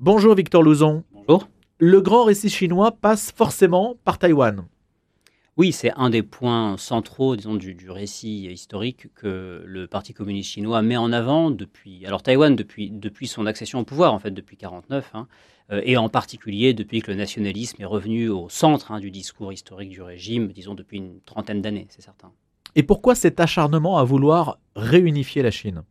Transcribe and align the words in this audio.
Bonjour 0.00 0.36
Victor 0.36 0.62
Louzon. 0.62 1.02
Bonjour. 1.10 1.48
Le 1.80 2.00
grand 2.00 2.22
récit 2.22 2.48
chinois 2.48 2.92
passe 2.92 3.32
forcément 3.32 3.96
par 4.04 4.16
Taïwan. 4.16 4.64
Oui, 5.56 5.72
c'est 5.72 5.90
un 5.96 6.08
des 6.08 6.22
points 6.22 6.76
centraux, 6.76 7.34
disons, 7.34 7.56
du, 7.56 7.90
récit 7.90 8.46
historique 8.46 9.12
que 9.16 9.60
le 9.66 9.88
Parti 9.88 10.14
communiste 10.14 10.50
chinois 10.50 10.82
met 10.82 10.96
en 10.96 11.12
avant 11.12 11.50
depuis. 11.50 12.06
Alors 12.06 12.22
Taïwan 12.22 12.54
depuis 12.54 12.90
depuis 12.92 13.26
son 13.26 13.44
accession 13.44 13.80
au 13.80 13.84
pouvoir, 13.84 14.14
en 14.14 14.20
fait, 14.20 14.30
depuis 14.30 14.56
49, 14.56 15.10
hein, 15.14 15.26
euh, 15.72 15.82
et 15.84 15.96
en 15.96 16.08
particulier 16.08 16.74
depuis 16.74 17.02
que 17.02 17.10
le 17.10 17.16
nationalisme 17.16 17.82
est 17.82 17.84
revenu 17.84 18.28
au 18.28 18.48
centre 18.48 18.92
hein, 18.92 19.00
du 19.00 19.10
discours 19.10 19.52
historique 19.52 19.90
du 19.90 20.02
régime, 20.02 20.52
disons 20.52 20.76
depuis 20.76 20.98
une 20.98 21.20
trentaine 21.22 21.60
d'années, 21.60 21.88
c'est 21.90 22.02
certain. 22.02 22.30
Et 22.76 22.84
pourquoi 22.84 23.16
cet 23.16 23.40
acharnement 23.40 23.98
à 23.98 24.04
vouloir 24.04 24.60
réunifier 24.76 25.42
la 25.42 25.50
Chine? 25.50 25.82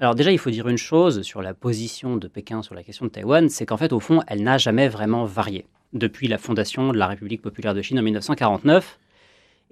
Alors 0.00 0.14
déjà, 0.14 0.32
il 0.32 0.38
faut 0.38 0.50
dire 0.50 0.66
une 0.66 0.78
chose 0.78 1.20
sur 1.20 1.42
la 1.42 1.52
position 1.52 2.16
de 2.16 2.26
Pékin 2.26 2.62
sur 2.62 2.74
la 2.74 2.82
question 2.82 3.04
de 3.04 3.10
Taïwan, 3.10 3.50
c'est 3.50 3.66
qu'en 3.66 3.76
fait, 3.76 3.92
au 3.92 4.00
fond, 4.00 4.22
elle 4.26 4.42
n'a 4.42 4.56
jamais 4.56 4.88
vraiment 4.88 5.26
varié 5.26 5.66
depuis 5.92 6.26
la 6.26 6.38
fondation 6.38 6.92
de 6.92 6.96
la 6.96 7.06
République 7.06 7.42
populaire 7.42 7.74
de 7.74 7.82
Chine 7.82 7.98
en 7.98 8.02
1949. 8.02 8.98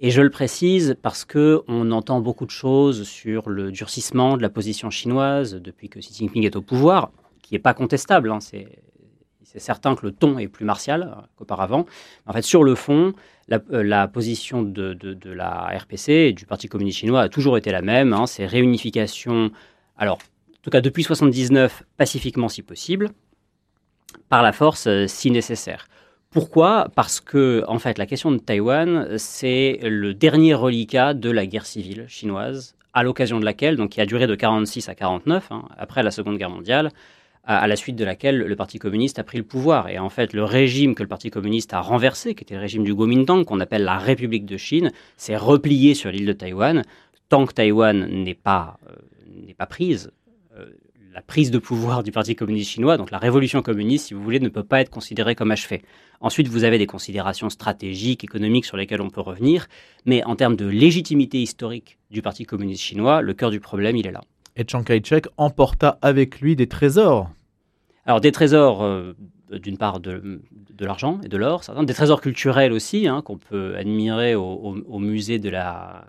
Et 0.01 0.11
je 0.11 0.21
le 0.21 0.29
précise 0.29 0.95
parce 1.01 1.25
que 1.25 1.63
on 1.67 1.91
entend 1.91 2.21
beaucoup 2.21 2.45
de 2.45 2.51
choses 2.51 3.07
sur 3.07 3.49
le 3.49 3.71
durcissement 3.71 4.37
de 4.37 4.43
la 4.43 4.49
position 4.49 4.91
chinoise 4.91 5.55
depuis 5.55 5.89
que 5.89 5.99
Xi 5.99 6.13
Jinping 6.13 6.45
est 6.45 6.55
au 6.55 6.61
pouvoir, 6.61 7.11
qui 7.41 7.55
n'est 7.55 7.59
pas 7.59 7.73
contestable. 7.73 8.31
Hein. 8.31 8.39
c'est 8.39 8.69
certain 9.57 9.95
que 9.95 10.05
le 10.05 10.11
ton 10.11 10.37
est 10.37 10.47
plus 10.47 10.63
martial 10.63 11.17
qu'auparavant. 11.37 11.87
En 12.27 12.33
fait, 12.33 12.43
sur 12.43 12.63
le 12.63 12.75
fond, 12.75 13.13
la, 13.47 13.61
euh, 13.73 14.07
position 14.07 14.61
de, 14.61 14.95
la 15.25 15.75
RPC 15.75 16.13
et 16.13 16.33
du 16.33 16.45
Parti 16.45 16.67
communiste 16.67 16.99
chinois 16.99 17.21
a 17.21 17.29
toujours 17.29 17.57
été 17.57 17.71
la 17.71 17.81
même. 17.81 18.13
Hein. 18.13 18.27
c'est 18.27 18.45
réunification 18.45 19.51
alors, 19.99 20.17
en 20.17 20.61
tout 20.63 20.71
cas 20.71 20.81
depuis 20.81 21.01
1979, 21.01 21.83
pacifiquement 21.97 22.49
si 22.49 22.63
possible, 22.63 23.11
par 24.29 24.41
la 24.41 24.51
force 24.51 24.87
euh, 24.87 25.05
si 25.07 25.29
nécessaire. 25.29 25.87
Pourquoi? 26.31 26.89
Parce 26.95 27.19
que, 27.19 27.63
en 27.67 27.79
fait, 27.79 27.97
la 27.97 28.05
question 28.05 28.31
de 28.31 28.37
Taïwan, 28.37 29.17
c'est 29.17 29.79
le 29.83 30.13
dernier 30.13 30.53
reliquat 30.53 31.13
de 31.13 31.29
la 31.29 31.45
guerre 31.45 31.65
civile 31.65 32.05
chinoise, 32.07 32.75
à 32.93 33.03
l'occasion 33.03 33.39
de 33.39 33.45
laquelle, 33.45 33.77
donc 33.77 33.91
qui 33.91 34.01
a 34.01 34.05
duré 34.05 34.27
de 34.27 34.33
1946 34.33 34.89
à 34.89 34.91
1949, 34.91 35.51
hein, 35.51 35.63
après 35.77 36.03
la 36.03 36.11
Seconde 36.11 36.37
Guerre 36.37 36.51
mondiale, 36.51 36.91
à, 37.45 37.67
la 37.67 37.75
suite 37.75 37.95
de 37.95 38.05
laquelle 38.05 38.37
le 38.37 38.55
Parti 38.55 38.77
communiste 38.77 39.17
a 39.17 39.23
pris 39.23 39.39
le 39.39 39.43
pouvoir. 39.43 39.89
Et 39.89 39.97
en 39.97 40.09
fait, 40.09 40.33
le 40.33 40.43
régime 40.43 40.93
que 40.93 41.01
le 41.01 41.09
Parti 41.09 41.31
communiste 41.31 41.73
a 41.73 41.81
renversé, 41.81 42.35
qui 42.35 42.43
était 42.43 42.53
le 42.53 42.61
régime 42.61 42.83
du 42.83 42.93
Kuomintang, 42.93 43.43
qu'on 43.43 43.59
appelle 43.59 43.83
la 43.83 43.97
République 43.97 44.45
de 44.45 44.57
Chine, 44.57 44.91
s'est 45.17 45.37
replié 45.37 45.95
sur 45.95 46.11
l'île 46.11 46.27
de 46.27 46.33
Taïwan. 46.33 46.83
Tant 47.27 47.47
que 47.47 47.53
Taïwan 47.53 48.07
n'est 48.07 48.35
pas 48.35 48.77
pas 49.59 49.67
prise. 49.67 50.11
Euh, 50.57 50.65
la 51.13 51.21
prise 51.21 51.51
de 51.51 51.57
pouvoir 51.57 52.03
du 52.03 52.11
Parti 52.11 52.35
communiste 52.35 52.71
chinois, 52.71 52.95
donc 52.95 53.11
la 53.11 53.17
révolution 53.17 53.61
communiste, 53.61 54.07
si 54.07 54.13
vous 54.13 54.23
voulez, 54.23 54.39
ne 54.39 54.47
peut 54.47 54.63
pas 54.63 54.79
être 54.79 54.89
considérée 54.89 55.35
comme 55.35 55.51
achevée. 55.51 55.81
Ensuite, 56.21 56.47
vous 56.47 56.63
avez 56.63 56.77
des 56.77 56.85
considérations 56.85 57.49
stratégiques, 57.49 58.23
économiques 58.23 58.65
sur 58.65 58.77
lesquelles 58.77 59.01
on 59.01 59.09
peut 59.09 59.21
revenir, 59.21 59.67
mais 60.05 60.23
en 60.23 60.35
termes 60.35 60.55
de 60.55 60.67
légitimité 60.67 61.41
historique 61.41 61.97
du 62.11 62.21
Parti 62.21 62.45
communiste 62.45 62.83
chinois, 62.83 63.21
le 63.21 63.33
cœur 63.33 63.49
du 63.49 63.59
problème, 63.59 63.95
il 63.95 64.07
est 64.07 64.11
là. 64.11 64.21
Et 64.55 64.65
Chiang 64.67 64.83
Kai-shek 64.83 65.27
emporta 65.37 65.97
avec 66.01 66.41
lui 66.41 66.55
des 66.55 66.67
trésors. 66.67 67.29
Alors 68.05 68.21
des 68.21 68.31
trésors, 68.31 68.83
euh, 68.83 69.13
d'une 69.51 69.77
part 69.77 69.99
de, 69.99 70.41
l'argent 70.79 71.19
et 71.23 71.27
de 71.27 71.37
l'or, 71.37 71.63
des 71.83 71.93
trésors 71.93 72.21
culturels 72.21 72.71
aussi, 72.71 73.07
hein, 73.07 73.21
qu'on 73.23 73.37
peut 73.37 73.75
admirer 73.75 74.35
au 74.35 74.99
musée 74.99 75.39
de 75.39 75.49
la 75.49 76.05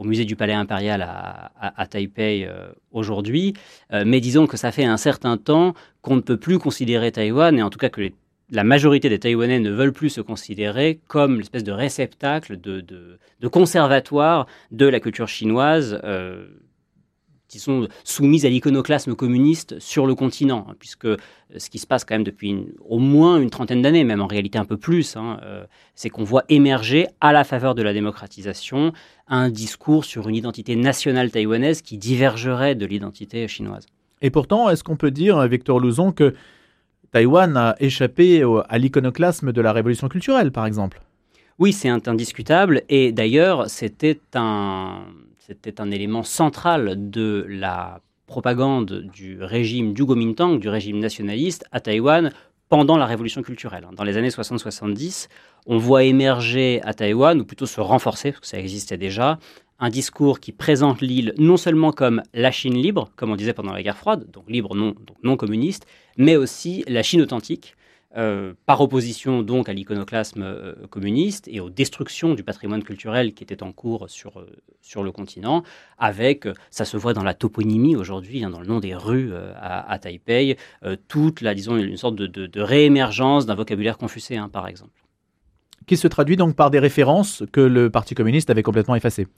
au 0.00 0.04
musée 0.04 0.24
du 0.24 0.34
Palais 0.34 0.54
impérial 0.54 1.02
à, 1.02 1.86
Taipei 1.86 2.46
euh, 2.46 2.70
aujourd'hui. 2.90 3.52
Euh, 3.92 4.04
mais 4.06 4.20
disons 4.20 4.46
que 4.46 4.56
ça 4.56 4.72
fait 4.72 4.86
un 4.86 4.96
certain 4.96 5.36
temps 5.36 5.74
qu'on 6.00 6.16
ne 6.16 6.22
peut 6.22 6.38
plus 6.38 6.58
considérer 6.58 7.12
Taïwan, 7.12 7.56
et 7.58 7.62
en 7.62 7.68
tout 7.68 7.78
cas 7.78 7.90
que 7.90 8.10
la 8.50 8.64
majorité 8.64 9.10
des 9.10 9.18
Taïwanais 9.18 9.60
ne 9.60 9.70
veulent 9.70 9.92
plus 9.92 10.08
se 10.08 10.22
considérer 10.22 11.00
comme 11.06 11.36
l'espèce 11.36 11.64
de 11.64 11.72
réceptacle, 11.72 12.58
de, 12.58 13.18
conservatoire 13.52 14.46
de 14.70 14.86
la 14.86 15.00
culture 15.00 15.28
chinoise. 15.28 16.00
Euh, 16.02 16.46
qui 17.50 17.58
sont 17.58 17.88
soumises 18.04 18.46
à 18.46 18.48
l'iconoclasme 18.48 19.16
communiste 19.16 19.80
sur 19.80 20.06
le 20.06 20.14
continent, 20.14 20.66
hein, 20.70 20.74
puisque 20.78 21.06
euh, 21.06 21.16
ce 21.58 21.68
qui 21.68 21.80
se 21.80 21.86
passe 21.86 22.04
quand 22.04 22.14
même 22.14 22.24
depuis 22.24 22.64
au 22.88 23.00
moins 23.00 23.40
une 23.40 23.50
trentaine 23.50 23.82
d'années, 23.82 24.04
même 24.04 24.20
en 24.20 24.28
réalité 24.28 24.56
un 24.56 24.64
peu 24.64 24.76
plus, 24.76 25.16
hein, 25.16 25.40
euh, 25.42 25.64
c'est 25.96 26.10
qu'on 26.10 26.22
voit 26.22 26.44
émerger 26.48 27.08
à 27.20 27.32
la 27.32 27.42
faveur 27.42 27.74
de 27.74 27.82
la 27.82 27.92
démocratisation 27.92 28.92
un 29.26 29.50
discours 29.50 30.04
sur 30.04 30.28
une 30.28 30.36
identité 30.36 30.76
nationale 30.76 31.32
taïwanaise 31.32 31.82
qui 31.82 31.98
divergerait 31.98 32.76
de 32.76 32.86
l'identité 32.86 33.48
chinoise. 33.48 33.86
Et 34.22 34.30
pourtant, 34.30 34.70
est-ce 34.70 34.84
qu'on 34.84 34.96
peut 34.96 35.10
dire, 35.10 35.46
Victor 35.48 35.80
Louzon, 35.80 36.12
que 36.12 36.34
Taïwan 37.10 37.56
a 37.56 37.74
échappé 37.80 38.44
à 38.68 38.78
l'iconoclasme 38.78 39.52
de 39.52 39.60
la 39.60 39.72
révolution 39.72 40.08
culturelle, 40.08 40.52
par 40.52 40.66
exemple? 40.66 41.02
Oui, 41.58 41.72
c'est 41.72 41.88
indiscutable, 41.88 42.82
et 42.88 43.12
d'ailleurs, 43.12 43.68
c'était 43.68 44.20
un 44.34 45.02
c'était 45.50 45.80
un 45.80 45.90
élément 45.90 46.22
central 46.22 47.10
de 47.10 47.44
la 47.48 48.02
propagande 48.28 49.10
du 49.12 49.42
régime 49.42 49.94
du 49.94 50.06
Kuomintang, 50.06 50.60
du 50.60 50.68
régime 50.68 51.00
nationaliste 51.00 51.64
à 51.72 51.80
Taïwan 51.80 52.30
pendant 52.68 52.96
la 52.96 53.04
révolution 53.04 53.42
culturelle. 53.42 53.84
Dans 53.96 54.04
les 54.04 54.16
années 54.16 54.28
60-70, 54.28 55.26
on 55.66 55.76
voit 55.76 56.04
émerger 56.04 56.80
à 56.84 56.94
Taïwan, 56.94 57.40
ou 57.40 57.44
plutôt 57.44 57.66
se 57.66 57.80
renforcer, 57.80 58.30
parce 58.30 58.42
que 58.42 58.46
ça 58.46 58.60
existait 58.60 58.96
déjà, 58.96 59.40
un 59.80 59.90
discours 59.90 60.38
qui 60.38 60.52
présente 60.52 61.00
l'île 61.00 61.34
non 61.36 61.56
seulement 61.56 61.90
comme 61.90 62.22
la 62.32 62.52
Chine 62.52 62.74
libre, 62.74 63.10
comme 63.16 63.32
on 63.32 63.36
disait 63.36 63.52
pendant 63.52 63.72
la 63.72 63.82
guerre 63.82 63.98
froide, 63.98 64.30
donc 64.30 64.44
libre 64.48 64.76
non, 64.76 64.90
donc 64.90 65.16
non 65.24 65.36
communiste, 65.36 65.84
mais 66.16 66.36
aussi 66.36 66.84
la 66.86 67.02
Chine 67.02 67.22
authentique, 67.22 67.74
euh, 68.16 68.54
par 68.66 68.80
opposition 68.80 69.44
donc 69.44 69.68
à 69.68 69.72
l'iconoclasme 69.72 70.42
euh, 70.42 70.74
communiste 70.90 71.46
et 71.46 71.60
aux 71.60 71.70
destructions 71.70 72.34
du 72.34 72.42
patrimoine 72.42 72.82
culturel 72.82 73.34
qui 73.34 73.44
était 73.44 73.62
en 73.62 73.70
cours 73.70 74.10
sur, 74.10 74.40
euh, 74.40 74.50
sur 74.80 75.04
le 75.04 75.12
continent, 75.12 75.62
avec, 75.96 76.48
ça 76.72 76.84
se 76.84 76.96
voit 76.96 77.14
dans 77.14 77.22
la 77.22 77.34
toponymie 77.34 77.94
aujourd'hui, 77.94 78.42
hein, 78.42 78.50
dans 78.50 78.60
le 78.60 78.66
nom 78.66 78.80
des 78.80 78.96
rues 78.96 79.30
à, 79.60 79.96
Taipei, 80.00 80.56
toute 81.06 81.40
la, 81.40 81.54
disons, 81.54 81.76
une 81.76 81.96
sorte 81.96 82.16
de, 82.16 82.60
réémergence 82.60 83.46
d'un 83.46 83.54
vocabulaire 83.54 83.96
confucéen, 83.96 84.48
par 84.48 84.66
exemple. 84.66 85.04
Qui 85.86 85.96
se 85.96 86.08
traduit 86.08 86.36
donc 86.36 86.56
par 86.56 86.70
des 86.70 86.78
références 86.80 87.44
que 87.52 87.60
le 87.60 87.90
Parti 87.90 88.14
communiste 88.14 88.50
avait 88.50 88.62
complètement 88.62 88.96
effacées 88.96 89.28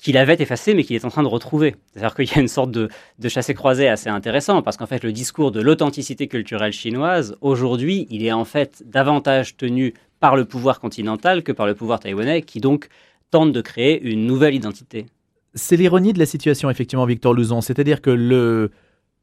qu'il 0.00 0.16
avait 0.16 0.40
effacé, 0.40 0.74
mais 0.74 0.84
qu'il 0.84 0.96
est 0.96 1.04
en 1.04 1.10
train 1.10 1.22
de 1.22 1.28
retrouver. 1.28 1.76
C'est-à-dire 1.92 2.14
qu'il 2.14 2.28
y 2.28 2.38
a 2.38 2.40
une 2.40 2.48
sorte 2.48 2.70
de, 2.70 2.88
de 3.18 3.28
chassé-croisé 3.28 3.88
assez 3.88 4.08
intéressant, 4.08 4.62
parce 4.62 4.76
qu'en 4.76 4.86
fait, 4.86 5.04
le 5.04 5.12
discours 5.12 5.52
de 5.52 5.60
l'authenticité 5.60 6.26
culturelle 6.26 6.72
chinoise, 6.72 7.36
aujourd'hui, 7.40 8.06
il 8.10 8.24
est 8.24 8.32
en 8.32 8.44
fait 8.44 8.82
davantage 8.86 9.56
tenu 9.56 9.94
par 10.18 10.36
le 10.36 10.44
pouvoir 10.44 10.80
continental 10.80 11.42
que 11.42 11.52
par 11.52 11.66
le 11.66 11.74
pouvoir 11.74 12.00
taïwanais, 12.00 12.42
qui 12.42 12.60
donc 12.60 12.88
tente 13.30 13.52
de 13.52 13.60
créer 13.60 14.02
une 14.02 14.26
nouvelle 14.26 14.54
identité. 14.54 15.06
C'est 15.54 15.76
l'ironie 15.76 16.12
de 16.12 16.18
la 16.18 16.26
situation, 16.26 16.70
effectivement, 16.70 17.04
Victor 17.04 17.34
Luzon. 17.34 17.60
C'est-à-dire 17.60 18.00
que 18.00 18.10
le, 18.10 18.70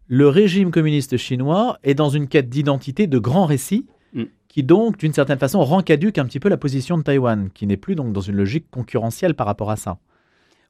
le 0.07 0.27
régime 0.27 0.71
communiste 0.71 1.17
chinois 1.17 1.79
est 1.83 1.93
dans 1.93 2.09
une 2.09 2.27
quête 2.27 2.49
d'identité, 2.49 3.07
de 3.07 3.19
grands 3.19 3.45
récits, 3.45 3.85
mm. 4.13 4.23
qui 4.47 4.63
donc, 4.63 4.97
d'une 4.97 5.13
certaine 5.13 5.39
façon, 5.39 5.63
rend 5.63 5.81
caduque 5.81 6.17
un 6.17 6.25
petit 6.25 6.39
peu 6.39 6.49
la 6.49 6.57
position 6.57 6.97
de 6.97 7.03
Taïwan, 7.03 7.49
qui 7.53 7.67
n'est 7.67 7.77
plus 7.77 7.95
donc 7.95 8.13
dans 8.13 8.21
une 8.21 8.35
logique 8.35 8.69
concurrentielle 8.69 9.35
par 9.35 9.47
rapport 9.47 9.71
à 9.71 9.75
ça. 9.75 9.97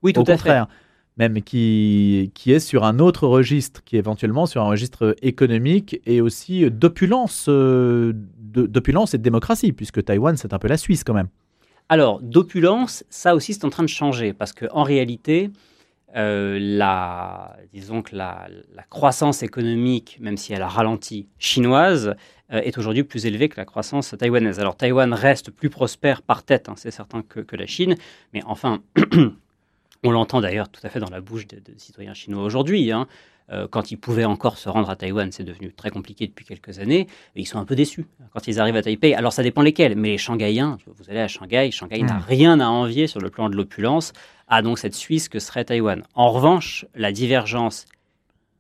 Oui, 0.04 0.14
tout 0.14 0.22
Au 0.22 0.26
contraire. 0.26 0.68
Même 1.18 1.42
qui, 1.42 2.32
qui 2.36 2.52
est 2.52 2.60
sur 2.60 2.84
un 2.84 3.00
autre 3.00 3.28
registre, 3.28 3.84
qui 3.84 3.96
est 3.96 4.00
éventuellement 4.00 4.46
sur 4.46 4.62
un 4.62 4.68
registre 4.68 5.16
économique 5.24 6.00
et 6.06 6.22
aussi 6.22 6.70
d'opulence, 6.70 7.48
euh, 7.50 8.14
d'opulence 8.14 9.16
et 9.16 9.18
de 9.18 9.24
démocratie, 9.24 9.72
puisque 9.72 10.06
Taïwan, 10.06 10.38
c'est 10.38 10.54
un 10.54 10.60
peu 10.60 10.68
la 10.68 10.78
Suisse 10.78 11.04
quand 11.04 11.16
même. 11.16 11.30
Alors, 11.90 12.22
d'opulence, 12.22 13.04
ça 13.10 13.34
aussi, 13.34 13.56
c'est 13.56 13.66
en 13.66 13.72
train 13.72 13.84
de 13.84 13.90
changer, 13.90 14.34
parce 14.34 14.54
qu'en 14.54 14.84
réalité, 14.84 15.50
euh, 16.16 16.58
la, 16.60 17.58
disons 17.74 18.02
que 18.02 18.16
la, 18.16 18.48
croissance 18.90 19.44
économique, 19.44 20.18
même 20.22 20.38
si 20.38 20.54
elle 20.54 20.62
a 20.62 20.68
ralenti, 20.68 21.28
chinoise, 21.38 22.16
euh, 22.52 22.62
est 22.62 22.78
aujourd'hui 22.78 23.04
plus 23.04 23.26
élevée 23.26 23.50
que 23.50 23.58
la 23.58 23.66
croissance 23.66 24.16
taïwanaise. 24.18 24.60
Alors 24.60 24.78
Taïwan 24.78 25.14
reste 25.14 25.52
plus 25.52 25.70
prospère 25.70 26.22
par 26.22 26.44
tête, 26.44 26.70
hein, 26.70 26.74
c'est 26.78 26.92
certain, 26.92 27.22
que, 27.22 27.42
que, 27.42 27.56
la 27.56 27.66
Chine, 27.66 27.96
mais 28.34 28.42
enfin, 28.46 28.82
On 30.08 30.12
l'entend 30.12 30.40
d'ailleurs 30.40 30.70
tout 30.70 30.80
à 30.84 30.90
fait 30.90 31.02
dans 31.02 31.10
la 31.10 31.20
bouche 31.20 31.48
de, 31.48 31.62
citoyens 31.76 32.14
chinois 32.14 32.42
aujourd'hui. 32.42 32.94
Hein. 32.94 33.08
Euh, 33.52 33.68
quand 33.70 33.92
ils 33.92 33.98
pouvaient 33.98 34.24
encore 34.24 34.58
se 34.58 34.70
rendre 34.70 34.90
à 34.90 34.96
Taïwan, 34.96 35.34
c'est 35.34 35.44
devenu 35.44 35.74
très 35.74 35.90
compliqué 35.90 36.28
depuis 36.28 36.46
quelques 36.46 36.80
années. 36.80 37.08
Et 37.36 37.42
ils 37.42 37.46
sont 37.46 37.60
un 37.60 37.66
peu 37.66 37.76
déçus 37.76 38.06
quand 38.32 38.48
ils 38.48 38.62
arrivent 38.62 38.78
à 38.78 38.82
Taipei. 38.82 39.14
Alors 39.16 39.34
ça 39.34 39.44
dépend 39.44 39.64
lesquels, 39.64 39.98
mais 39.98 40.12
les 40.12 40.18
Shanghaïens, 40.18 40.78
vous 40.88 41.10
allez 41.10 41.20
à 41.20 41.28
Shanghai, 41.28 41.72
Shanghai 41.72 42.04
n'a 42.04 42.20
hmm. 42.20 42.24
rien 42.26 42.60
à 42.62 42.68
envier 42.68 43.08
sur 43.08 43.20
le 43.20 43.30
plan 43.30 43.50
de 43.50 43.58
l'opulence 43.58 44.14
à 44.48 44.62
donc 44.62 44.80
cette 44.80 44.96
Suisse 44.96 45.28
que 45.28 45.40
serait 45.40 45.66
Taïwan. 45.66 46.04
En 46.16 46.32
revanche, 46.32 46.86
la 46.96 47.12
divergence 47.12 47.86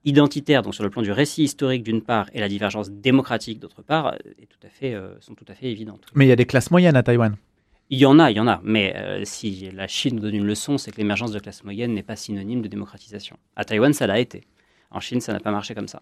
identitaire, 0.03 0.63
donc 0.63 0.75
sur 0.75 0.83
le 0.83 0.89
plan 0.89 1.01
du 1.01 1.13
récit 1.13 1.43
historique 1.43 1.83
d'une 1.83 2.01
part, 2.01 2.29
et 2.33 2.41
la 2.41 2.49
divergence 2.49 2.89
démocratique 2.91 3.59
d'autre 3.59 3.81
part, 3.81 4.15
est 4.15 4.47
tout 4.47 4.59
à 4.65 4.69
fait, 4.69 4.93
euh, 4.93 5.17
sont 5.21 5.33
tout 5.33 5.45
à 5.47 5.53
fait 5.53 5.71
évidentes. 5.71 6.07
Mais 6.13 6.25
il 6.25 6.29
y 6.29 6.33
a 6.33 6.35
des 6.35 6.45
classes 6.45 6.71
moyennes 6.71 6.97
à 6.97 7.03
Taïwan. 7.03 7.37
Il 7.89 7.99
y 7.99 8.05
en 8.05 8.19
a, 8.19 8.31
il 8.31 8.37
y 8.37 8.39
en 8.39 8.47
a. 8.47 8.59
Mais 8.63 8.95
euh, 8.97 9.21
si 9.23 9.69
la 9.71 9.87
Chine 9.87 10.15
nous 10.15 10.21
donne 10.21 10.35
une 10.35 10.45
leçon, 10.45 10.77
c'est 10.77 10.91
que 10.91 10.97
l'émergence 10.97 11.31
de 11.31 11.39
classe 11.39 11.63
moyenne 11.63 11.93
n'est 11.93 12.03
pas 12.03 12.15
synonyme 12.15 12.61
de 12.61 12.67
démocratisation. 12.67 13.37
À 13.55 13.63
Taïwan, 13.63 13.93
ça 13.93 14.07
l'a 14.07 14.19
été. 14.19 14.43
En 14.91 14.99
Chine, 14.99 15.21
ça 15.21 15.33
n'a 15.33 15.39
pas 15.39 15.51
marché 15.51 15.73
comme 15.73 15.87
ça. 15.87 16.01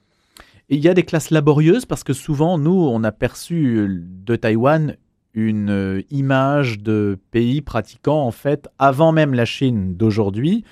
il 0.70 0.80
y 0.80 0.88
a 0.88 0.94
des 0.94 1.04
classes 1.04 1.30
laborieuses 1.30 1.86
parce 1.86 2.04
que 2.04 2.14
souvent, 2.14 2.58
nous, 2.58 2.72
on 2.72 3.04
a 3.04 3.12
perçu 3.12 3.88
de 3.90 4.36
Taïwan 4.36 4.98
une 5.36 5.70
euh, 5.70 6.02
image 6.10 6.80
de 6.80 7.20
pays 7.32 7.62
pratiquant, 7.62 8.22
en 8.22 8.32
fait, 8.32 8.68
avant 8.80 9.12
même 9.12 9.34
la 9.34 9.46
Chine 9.46 9.96
d'aujourd'hui, 9.96 10.64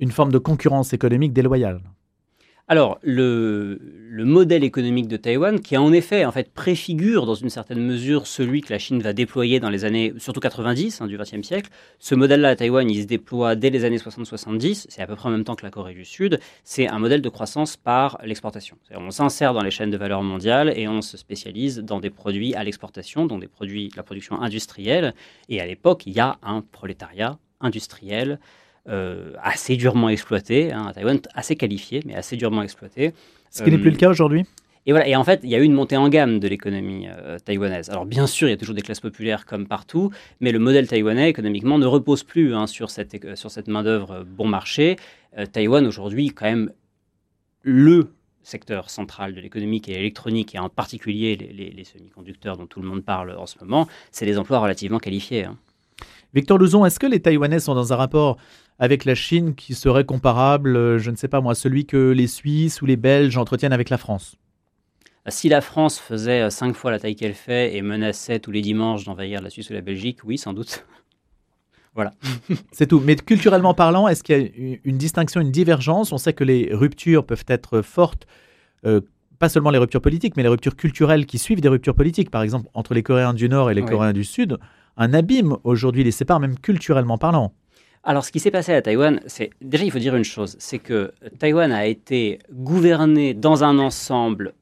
une 0.00 0.10
forme 0.10 0.32
de 0.32 0.38
concurrence 0.38 0.92
économique 0.92 1.32
déloyale. 1.32 1.80
Alors, 2.70 2.98
le, 3.02 3.78
modèle 4.10 4.62
économique 4.62 5.08
de 5.08 5.16
Taïwan, 5.16 5.58
qui 5.58 5.78
en 5.78 5.90
effet, 5.90 6.26
en 6.26 6.32
fait, 6.32 6.52
préfigure 6.52 7.24
dans 7.24 7.34
une 7.34 7.48
certaine 7.48 7.80
mesure 7.80 8.26
celui 8.26 8.60
que 8.60 8.70
la 8.70 8.78
Chine 8.78 9.00
va 9.00 9.14
déployer 9.14 9.58
dans 9.58 9.70
les 9.70 9.86
années, 9.86 10.12
surtout 10.18 10.40
90 10.40 11.00
hein, 11.00 11.06
du 11.06 11.16
XXe 11.16 11.40
siècle, 11.40 11.70
ce 11.98 12.14
modèle-là 12.14 12.50
à 12.50 12.56
Taïwan, 12.56 12.90
il 12.90 13.00
se 13.00 13.06
déploie 13.06 13.56
dès 13.56 13.70
les 13.70 13.86
années 13.86 13.96
60-70, 13.96 14.84
c'est 14.90 15.00
à 15.00 15.06
peu 15.06 15.16
près 15.16 15.30
en 15.30 15.32
même 15.32 15.44
temps 15.44 15.54
que 15.54 15.64
la 15.64 15.70
Corée 15.70 15.94
du 15.94 16.04
Sud, 16.04 16.40
c'est 16.62 16.86
un 16.88 16.98
modèle 16.98 17.22
de 17.22 17.28
croissance 17.30 17.78
par 17.78 18.18
l'exportation. 18.22 18.76
On 18.94 19.10
s'insère 19.10 19.54
dans 19.54 19.62
les 19.62 19.70
chaînes 19.70 19.90
de 19.90 19.96
valeur 19.96 20.22
mondiales 20.22 20.70
et 20.76 20.88
on 20.88 21.00
se 21.00 21.16
spécialise 21.16 21.78
dans 21.78 22.00
des 22.00 22.10
produits 22.10 22.54
à 22.54 22.64
l'exportation, 22.64 23.24
dans 23.24 23.38
des 23.38 23.48
produits 23.48 23.90
la 23.96 24.02
production 24.02 24.42
industrielle. 24.42 25.14
Et 25.48 25.62
à 25.62 25.66
l'époque, 25.66 26.02
il 26.04 26.12
y 26.12 26.20
a 26.20 26.36
un 26.42 26.60
prolétariat 26.60 27.38
industriel 27.60 28.38
euh, 28.88 29.32
assez 29.42 29.76
durement 29.76 30.08
exploité, 30.08 30.72
hein, 30.72 30.90
Taïwan 30.94 31.20
assez 31.34 31.56
qualifié, 31.56 32.02
mais 32.06 32.14
assez 32.14 32.36
durement 32.36 32.62
exploité. 32.62 33.12
Ce 33.50 33.62
qui 33.62 33.70
n'est 33.70 33.78
plus 33.78 33.90
le 33.90 33.96
euh, 33.96 33.98
cas 33.98 34.08
aujourd'hui? 34.08 34.44
et 34.86 34.92
voilà, 34.92 35.06
et 35.06 35.16
en 35.16 35.24
fait, 35.24 35.40
il 35.42 35.50
y 35.50 35.54
a 35.54 35.58
eu 35.58 35.64
une 35.64 35.74
montée 35.74 35.96
en 35.96 36.08
gamme 36.08 36.38
de 36.40 36.48
l'économie 36.48 37.06
euh, 37.08 37.38
taïwanaise. 37.38 37.90
Alors 37.90 38.06
bien 38.06 38.26
sûr, 38.26 38.48
il 38.48 38.52
y 38.52 38.54
a 38.54 38.56
toujours 38.56 38.74
des 38.74 38.82
classes 38.82 39.00
populaires 39.00 39.46
comme 39.46 39.66
partout, 39.66 40.10
mais 40.40 40.52
le 40.52 40.58
modèle 40.58 40.86
taïwanais 40.86 41.28
économiquement 41.28 41.78
ne 41.78 41.86
repose 41.86 42.22
plus 42.22 42.54
hein, 42.54 42.66
sur 42.66 42.90
cette, 42.90 43.36
sur 43.36 43.50
cette 43.50 43.68
main-d'œuvre 43.68 44.24
bon 44.24 44.46
marché. 44.46 44.96
Taïwan 45.52 45.86
aujourd'hui, 45.86 46.30
quand 46.30 46.46
même, 46.46 46.72
le 47.62 48.08
secteur 48.42 48.88
central 48.90 49.34
de 49.34 49.40
l'économie 49.40 49.80
qui 49.80 49.92
est 49.92 49.96
l'électronique 49.96 50.54
et 50.54 50.58
en 50.58 50.68
particulier 50.68 51.36
les, 51.36 51.84
semi-conducteurs 51.84 52.56
dont 52.56 52.66
tout 52.66 52.80
le 52.80 52.88
monde 52.88 53.04
parle 53.04 53.36
en 53.36 53.46
ce 53.46 53.58
moment, 53.60 53.86
c'est 54.10 54.26
des 54.26 54.38
emplois 54.38 54.58
relativement 54.58 54.98
qualifiés. 54.98 55.44
Hein. 55.44 55.56
Victor 56.34 56.58
Luzon, 56.58 56.84
est-ce 56.84 56.98
que 56.98 57.06
les 57.06 57.20
Taïwanais 57.20 57.60
sont 57.60 57.74
dans 57.74 57.92
un 57.92 57.96
rapport 57.96 58.38
avec 58.78 59.04
la 59.04 59.14
Chine 59.14 59.54
qui 59.54 59.74
serait 59.74 60.04
comparable, 60.04 60.76
euh, 60.76 60.98
je 60.98 61.10
ne 61.10 61.16
sais 61.16 61.28
pas 61.28 61.40
moi, 61.40 61.54
celui 61.54 61.86
que 61.86 62.10
les 62.10 62.26
Suisses 62.26 62.80
ou 62.82 62.86
les 62.86 62.96
Belges 62.96 63.36
entretiennent 63.36 63.72
avec 63.72 63.90
la 63.90 63.98
France 63.98 64.36
si 65.30 65.48
la 65.48 65.60
France 65.60 65.98
faisait 65.98 66.42
euh, 66.42 66.50
cinq 66.50 66.74
fois 66.74 66.90
la 66.90 66.98
taille 66.98 67.16
qu'elle 67.16 67.34
fait 67.34 67.76
et 67.76 67.82
menaçait 67.82 68.38
tous 68.38 68.50
les 68.50 68.60
dimanches 68.60 69.04
d'envahir 69.04 69.42
la 69.42 69.50
Suisse 69.50 69.70
ou 69.70 69.72
la 69.72 69.80
Belgique, 69.80 70.20
oui, 70.24 70.38
sans 70.38 70.52
doute. 70.52 70.84
voilà. 71.94 72.12
C'est 72.72 72.86
tout. 72.86 73.02
Mais 73.04 73.16
culturellement 73.16 73.74
parlant, 73.74 74.08
est-ce 74.08 74.22
qu'il 74.22 74.38
y 74.38 74.74
a 74.74 74.78
une 74.84 74.98
distinction, 74.98 75.40
une 75.40 75.52
divergence? 75.52 76.12
On 76.12 76.18
sait 76.18 76.32
que 76.32 76.44
les 76.44 76.70
ruptures 76.72 77.24
peuvent 77.26 77.44
être 77.48 77.82
fortes, 77.82 78.26
euh, 78.86 79.00
pas 79.38 79.48
seulement 79.48 79.70
les 79.70 79.78
ruptures 79.78 80.02
politiques, 80.02 80.36
mais 80.36 80.42
les 80.42 80.48
ruptures 80.48 80.76
culturelles 80.76 81.26
qui 81.26 81.38
suivent 81.38 81.60
des 81.60 81.68
ruptures 81.68 81.94
politiques. 81.94 82.30
Par 82.30 82.42
exemple, 82.42 82.68
entre 82.74 82.94
les 82.94 83.02
Coréens 83.02 83.34
du 83.34 83.48
Nord 83.48 83.70
et 83.70 83.74
les 83.74 83.82
Coréens 83.82 84.12
du 84.12 84.24
Sud, 84.24 84.58
un 84.96 85.14
abîme 85.14 85.56
aujourd'hui 85.62 86.02
les 86.02 86.10
sépare, 86.10 86.40
même 86.40 86.58
culturellement 86.58 87.18
parlant. 87.18 87.52
Alors, 88.04 88.24
ce 88.24 88.32
qui 88.32 88.40
s'est 88.40 88.50
passé 88.50 88.72
à 88.72 88.80
Taïwan, 88.80 89.20
c'est 89.26 89.50
déjà, 89.60 89.84
il 89.84 89.90
faut 89.90 89.98
dire 89.98 90.16
une 90.16 90.24
chose, 90.24 90.56
c'est 90.58 90.78
que 90.78 91.12
Taïwan 91.38 91.72
a 91.72 91.86
été 91.86 92.38
gouverné 92.50 93.34
dans 93.34 93.64
un 93.64 93.78
ensemble 93.78 94.54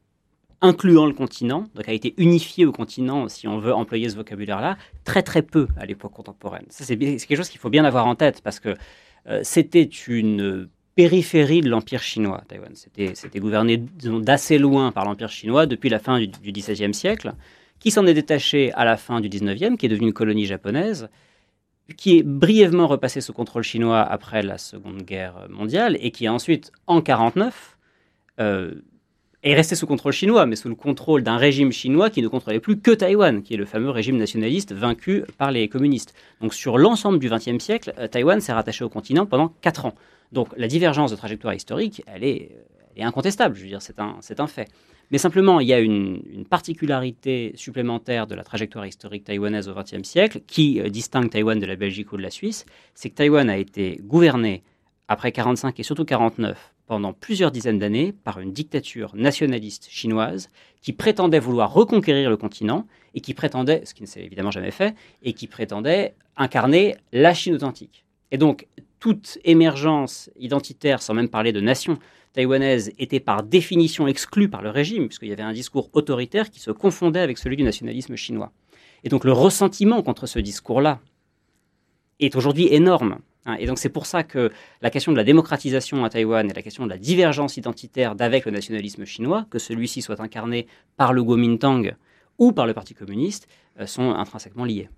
incluant 0.63 1.07
le 1.07 1.13
continent, 1.13 1.67
donc 1.75 1.89
a 1.89 1.93
été 1.93 2.15
unifié 2.17 2.65
au 2.65 2.73
continent, 2.73 3.29
si 3.29 3.47
on 3.47 3.59
veut 3.59 3.75
employer 3.75 4.09
ce 4.09 4.17
vocabulaire-là, 4.17 4.79
très 5.05 5.23
très 5.23 5.43
peu 5.43 5.69
à 5.77 5.87
l'époque 5.87 6.13
contemporaine. 6.13 6.65
c'est 6.71 6.97
quelque 6.97 7.37
chose 7.37 7.49
qu'il 7.49 7.61
faut 7.61 7.71
bien 7.71 7.85
avoir 7.85 8.07
en 8.07 8.15
tête 8.15 8.41
parce 8.43 8.59
que 8.59 8.75
euh, 9.29 9.41
c'était 9.43 9.83
une 9.83 10.69
périphérie 10.95 11.61
de 11.61 11.69
l'Empire 11.69 12.03
chinois, 12.03 12.43
Taïwan. 12.49 12.73
C'était 12.75 13.39
gouverné 13.39 13.77
d'assez 13.77 14.57
loin 14.57 14.93
par 14.93 15.05
l'Empire 15.05 15.29
chinois 15.29 15.67
depuis 15.67 15.91
la 15.91 15.99
fin 15.99 16.19
du, 16.19 16.29
du 16.29 16.53
XVIe 16.53 16.95
siècle, 16.95 17.35
qui 17.79 17.91
s'en 17.91 18.07
est 18.07 18.15
détaché 18.15 18.73
à 18.73 18.85
la 18.87 18.97
fin 18.97 19.21
du 19.21 19.29
XIXe, 19.29 19.77
qui 19.79 19.87
est 19.87 19.89
devenu 19.91 20.07
une 20.07 20.15
colonie 20.15 20.47
japonaise, 20.47 21.11
qui 21.97 22.19
est 22.19 22.23
brièvement 22.23 22.87
repassé 22.87 23.21
sous 23.21 23.33
contrôle 23.33 23.63
chinois 23.63 24.01
après 24.01 24.43
la 24.43 24.59
Seconde 24.59 25.03
Guerre 25.03 25.47
mondiale 25.49 25.97
et 26.01 26.11
qui 26.11 26.29
ensuite, 26.29 26.73
en 26.87 26.97
1949, 26.97 27.79
euh, 28.41 28.75
est 29.43 29.55
resté 29.55 29.77
sous 29.77 29.87
contrôle 29.87 30.13
chinois, 30.13 30.45
mais 30.47 30.57
sous 30.57 30.69
le 30.69 30.75
contrôle 30.75 31.23
d'un 31.23 31.37
régime 31.37 31.71
chinois 31.71 32.11
qui 32.11 32.21
ne 32.21 32.29
contrôlait 32.29 32.59
plus 32.59 32.81
que 32.81 32.91
Taïwan, 32.91 33.43
qui 33.43 33.55
est 33.55 33.57
le 33.57 33.65
fameux 33.65 33.91
régime 33.91 34.17
nationaliste 34.17 34.73
vaincu 34.73 35.25
par 35.39 35.53
les 35.53 35.69
communistes. 35.69 36.15
Donc 36.41 36.53
sur 36.53 36.79
l'ensemble 36.79 37.21
du 37.21 37.31
XXe 37.31 37.63
siècle, 37.63 37.95
euh, 37.99 38.09
Taïwan 38.09 38.41
s'est 38.41 38.53
rattaché 38.53 38.83
au 38.83 38.89
continent 38.89 39.25
pendant 39.25 39.49
quatre 39.61 39.87
ans. 39.87 39.95
Donc 40.33 40.49
la 40.57 40.67
divergence 40.67 41.13
de 41.13 41.17
trajectoire 41.17 41.55
historique, 41.55 42.03
elle 42.07 42.25
est, 42.25 42.51
elle 42.97 43.03
est 43.03 43.05
incontestable, 43.05 43.55
je 43.55 43.63
veux 43.63 43.69
dire, 43.69 43.83
c'est 43.83 44.01
un, 44.01 44.17
un 44.39 44.47
fait. 44.49 44.69
Mais 45.11 45.19
simplement, 45.19 45.61
il 45.61 45.69
y 45.69 45.73
a 45.73 45.79
une, 45.79 46.45
particularité 46.49 47.53
supplémentaire 47.57 48.27
de 48.27 48.35
la 48.35 48.45
trajectoire 48.45 48.87
historique 48.87 49.25
taïwanaise 49.25 49.69
au 49.69 49.75
XXe 49.75 50.03
siècle 50.03 50.41
qui 50.47 50.81
euh, 50.81 50.89
distingue 50.89 51.31
Taïwan 51.31 51.59
de 51.59 51.67
la 51.67 51.77
Belgique 51.77 52.13
ou 52.13 52.17
de 52.17 52.23
la 52.23 52.31
Suisse, 52.31 52.67
c'est 52.95 53.11
que 53.11 53.15
Taïwan 53.15 53.51
a 53.51 53.57
été 53.57 54.01
gouverné 54.03 54.63
après 55.09 55.29
1945 55.29 55.81
et 55.81 55.83
surtout 55.83 56.03
1949 56.03 56.75
pendant 56.87 57.13
plusieurs 57.13 57.51
dizaines 57.51 57.79
d'années 57.79 58.13
par 58.13 58.39
une 58.39 58.53
dictature 58.53 59.15
nationaliste 59.17 59.89
chinoise 59.91 60.51
qui 60.83 60.93
prétendait 60.93 61.41
vouloir 61.41 61.73
reconquérir 61.73 62.31
le 62.31 62.37
continent 62.37 62.87
et 63.15 63.21
qui 63.21 63.35
prétendait, 63.35 63.83
ce 63.85 63.95
qui 63.95 64.03
ne 64.03 64.07
s'est 64.07 64.23
évidemment 64.23 64.53
jamais 64.53 64.71
fait, 64.71 64.95
et 65.23 65.33
qui 65.33 65.49
prétendait 65.49 66.15
incarner 66.37 66.97
la 67.13 67.35
Chine 67.35 67.55
authentique. 67.55 68.06
Et 68.31 68.39
donc, 68.39 68.67
toute 68.99 69.39
émergence 69.45 70.31
identitaire, 70.39 71.03
sans 71.03 71.15
même 71.15 71.29
parler 71.29 71.53
de 71.53 71.61
nation, 71.61 71.99
taïwanaise 72.33 72.93
était 72.99 73.21
par 73.21 73.43
définition 73.43 74.07
exclue 74.07 74.49
par 74.49 74.63
le 74.63 74.71
régime, 74.71 75.07
puisqu'il 75.07 75.29
y 75.29 75.33
avait 75.33 75.43
un 75.43 75.53
discours 75.53 75.91
autoritaire 75.93 76.51
qui 76.51 76.61
se 76.61 76.71
confondait 76.71 77.21
avec 77.21 77.39
celui 77.39 77.57
du 77.57 77.63
nationalisme 77.63 78.17
chinois. 78.17 78.53
Et 79.05 79.09
donc 79.09 79.25
le 79.25 79.33
ressentiment 79.33 80.03
contre 80.03 80.27
ce 80.27 80.39
discours-là 80.39 81.01
est 82.21 82.35
aujourd'hui 82.35 82.69
énorme. 82.73 83.19
Hein. 83.45 83.57
Et 83.59 83.67
donc 83.67 83.79
c'est 83.79 83.89
pour 83.89 84.07
ça 84.07 84.23
que 84.23 84.51
la 84.83 84.91
question 84.91 85.13
de 85.13 85.17
la 85.17 85.25
démocratisation 85.25 86.05
à 86.05 86.11
Taïwan 86.11 86.51
et 86.51 86.55
la 86.55 86.63
question 86.63 86.85
de 86.85 86.91
la 86.91 86.99
divergence 86.99 87.57
identitaire 87.57 88.15
d'avec 88.15 88.45
le 88.45 88.53
nationalisme 88.53 89.05
chinois, 89.05 89.47
que 89.51 89.59
celui-ci 89.59 90.03
soit 90.03 90.21
incarné 90.21 90.67
par 90.97 91.13
le 91.13 91.23
Kuomintang 91.23 91.95
ou 92.39 92.53
par 92.53 92.67
le 92.67 92.75
Parti 92.75 92.95
communiste, 92.95 93.49
euh, 93.81 93.87
sont 93.87 94.11
intrinsèquement 94.11 94.65
liés. 94.65 94.89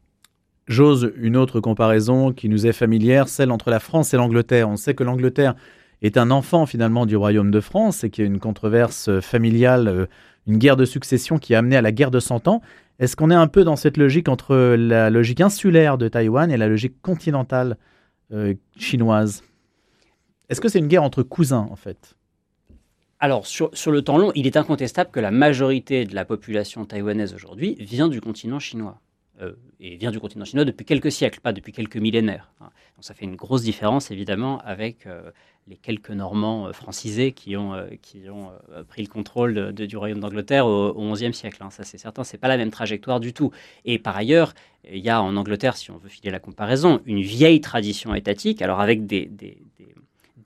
J'ose 0.69 1.13
une 1.17 1.39
autre 1.39 1.61
comparaison 1.61 2.31
qui 2.31 2.51
nous 2.51 2.67
est 2.67 2.73
familière, 2.73 3.29
celle 3.29 3.51
entre 3.51 3.71
la 3.71 3.81
France 3.81 4.13
et 4.13 4.19
l'Angleterre. 4.19 4.69
On 4.69 4.77
sait 4.77 4.93
que 4.93 5.03
l'Angleterre 5.03 5.55
est 6.03 6.19
un 6.19 6.31
enfant 6.31 6.67
finalement 6.67 7.07
du 7.07 7.17
royaume 7.17 7.51
de 7.51 7.61
France 7.61 8.05
et 8.05 8.11
qu'il 8.11 8.25
y 8.25 8.27
a 8.27 8.31
une 8.31 8.39
controverse 8.39 9.19
familiale, 9.21 9.89
euh, 9.89 10.07
une 10.47 10.59
guerre 10.59 10.77
de 10.77 10.85
succession 10.85 11.39
qui 11.39 11.55
a 11.55 11.61
amené 11.61 11.77
à 11.77 11.83
la 11.83 11.91
guerre 11.91 12.11
de 12.11 12.21
Cent 12.21 12.47
Ans. 12.49 12.61
Est-ce 12.99 13.17
qu'on 13.17 13.31
est 13.31 13.35
un 13.35 13.47
peu 13.47 13.65
dans 13.65 13.77
cette 13.77 13.97
logique 13.97 14.29
entre 14.29 14.57
la 14.77 15.09
logique 15.09 15.41
insulaire 15.41 15.97
de 15.97 16.07
Taïwan 16.07 16.51
et 16.51 16.59
la 16.59 16.69
logique 16.69 17.01
continentale 17.01 17.79
euh, 18.33 18.53
chinoise? 18.77 19.43
Est-ce 20.51 20.61
que 20.61 20.69
c'est 20.69 20.81
une 20.81 20.89
guerre 20.89 21.03
entre 21.03 21.23
cousins 21.23 21.67
en 21.71 21.77
fait? 21.77 22.15
Alors, 23.21 23.47
sur, 23.47 23.71
sur, 23.73 23.91
le 23.91 24.03
temps 24.03 24.19
long, 24.19 24.33
il 24.35 24.47
est 24.47 24.57
incontestable 24.57 25.11
que 25.11 25.19
la 25.19 25.31
majorité 25.31 26.05
de 26.05 26.15
la 26.15 26.27
population 26.27 26.85
taïwanaise 26.85 27.35
aujourd'hui 27.35 27.75
vient 27.81 28.09
du 28.09 28.21
continent 28.21 28.61
chinois. 28.61 29.01
Euh, 29.41 29.53
et 29.81 29.97
vient 29.97 30.11
du 30.11 30.19
continent 30.19 30.45
chinois 30.45 30.65
depuis 30.65 30.85
quelques 30.85 31.13
siècles, 31.13 31.39
pas 31.41 31.53
depuis 31.53 31.73
quelques 31.73 31.97
millénaires. 31.97 32.51
Hein. 32.61 32.71
Donc 32.97 33.05
ça 33.05 33.15
fait 33.15 33.25
une 33.25 33.37
grosse 33.37 33.63
différence 33.63 34.11
évidemment 34.11 34.59
avec 34.65 35.07
euh, 35.07 35.31
les 35.69 35.77
quelques 35.77 36.11
Normands 36.11 36.67
euh, 36.67 36.73
francisés 36.73 37.31
qui 37.31 37.57
ont, 37.57 37.75
qui 38.03 38.29
ont 38.29 38.51
pris 38.89 39.03
le 39.03 39.09
contrôle 39.09 39.73
du 39.73 39.97
royaume 39.97 40.19
d'Angleterre 40.19 40.67
au 40.67 41.13
XIe 41.13 41.33
siècle. 41.33 41.63
Hein. 41.63 41.71
Ça 41.71 41.85
c'est 41.85 41.99
certain, 41.99 42.25
c'est 42.25 42.39
pas 42.39 42.49
la 42.49 42.57
même 42.57 42.71
trajectoire 42.71 43.21
du 43.21 43.33
tout. 43.33 43.53
Et 43.85 44.01
par 44.01 44.17
ailleurs, 44.17 44.55
il 44.91 44.99
y 44.99 45.11
a 45.11 45.23
en 45.23 45.37
Angleterre, 45.37 45.77
si 45.77 45.93
on 45.93 45.99
veut 45.99 46.09
filer 46.09 46.31
la 46.31 46.41
comparaison, 46.41 47.01
une 47.07 47.21
vieille 47.21 47.61
tradition 47.61 48.17
étatique, 48.17 48.61
alors 48.63 48.81
avec 48.81 49.07
des, 49.07 49.31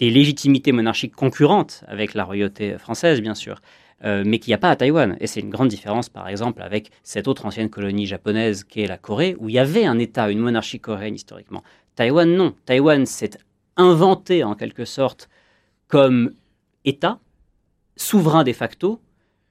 légitimités 0.01 0.73
monarchiques 0.73 1.15
concurrentes 1.15 1.85
avec 1.87 2.15
la 2.15 2.25
royauté 2.25 2.79
française, 2.79 3.21
bien 3.21 3.35
sûr, 3.35 3.61
euh, 4.05 4.25
mais 4.27 4.39
qu'il 4.39 4.51
n'y 4.51 4.55
a 4.55 4.59
pas 4.59 4.71
à 4.71 4.77
Taïwan. 4.77 5.17
Et 5.21 5.27
c'est 5.27 5.41
une 5.41 5.51
grande 5.51 5.69
différence, 5.69 6.09
par 6.09 6.29
exemple, 6.29 6.63
avec 6.63 6.91
cette 7.03 7.29
autre 7.29 7.47
ancienne 7.47 7.71
colonie 7.71 8.07
japonaise 8.07 8.65
qui 8.65 8.81
est 8.81 8.87
la 8.87 8.99
Corée, 8.99 9.37
où 9.39 9.49
il 9.49 9.55
y 9.55 9.59
avait 9.59 9.85
un 9.85 9.99
État, 9.99 10.31
une 10.31 10.41
monarchie 10.41 10.81
coréenne 10.81 11.15
historiquement. 11.15 11.63
Taïwan, 11.95 12.29
non. 12.35 12.55
Taïwan 12.65 13.07
s'est 13.07 13.39
inventé 13.77 14.45
en 14.45 14.55
quelque 14.55 14.85
sorte 14.85 15.29
comme 15.89 16.33
État, 16.85 17.21
souverain 17.97 18.45
de 18.45 18.53
facto, 18.53 19.01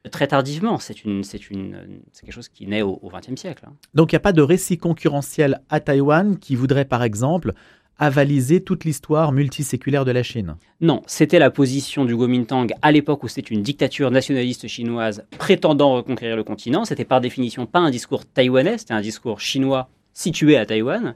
très 0.10 0.28
tardivement. 0.28 0.80
C'est 0.80 0.96
c'est 1.22 1.40
quelque 1.40 2.32
chose 2.32 2.50
qui 2.50 2.68
naît 2.68 2.82
au 2.82 3.00
XXe 3.14 3.40
siècle. 3.40 3.66
Hein. 3.68 3.74
Donc 3.94 4.12
il 4.12 4.16
n'y 4.16 4.18
a 4.18 4.22
pas 4.22 4.34
de 4.34 4.42
récit 4.42 4.78
concurrentiel 4.78 5.62
à 5.70 5.80
Taïwan 5.80 6.38
qui 6.38 6.56
voudrait, 6.56 6.86
par 6.86 7.04
exemple, 7.04 7.54
avaliser 8.02 8.62
toute 8.62 8.84
l'histoire 8.84 9.32
multiséculaire 9.32 10.06
de 10.06 10.12
la 10.12 10.24
Chine. 10.24 10.58
Non, 10.82 11.04
c'était 11.06 11.38
la 11.38 11.52
position 11.52 12.04
du 12.04 12.18
Kuomintang 12.18 12.74
à 12.82 12.92
l'époque 12.92 13.24
où 13.24 13.28
c'était 13.28 13.54
une 13.54 13.62
dictature 13.62 14.10
nationaliste 14.10 14.68
chinoise 14.68 15.24
prétendant 15.38 15.94
reconquérir 15.94 16.36
le 16.36 16.44
continent. 16.44 16.84
C'était 16.84 17.06
par 17.06 17.22
définition 17.22 17.68
pas 17.68 17.78
un 17.78 17.92
discours 17.92 18.26
taïwanais, 18.26 18.80
c'était 18.80 18.96
un 18.96 19.02
discours 19.02 19.40
chinois 19.40 19.88
situé 20.14 20.58
à 20.58 20.66
Taïwan. 20.66 21.16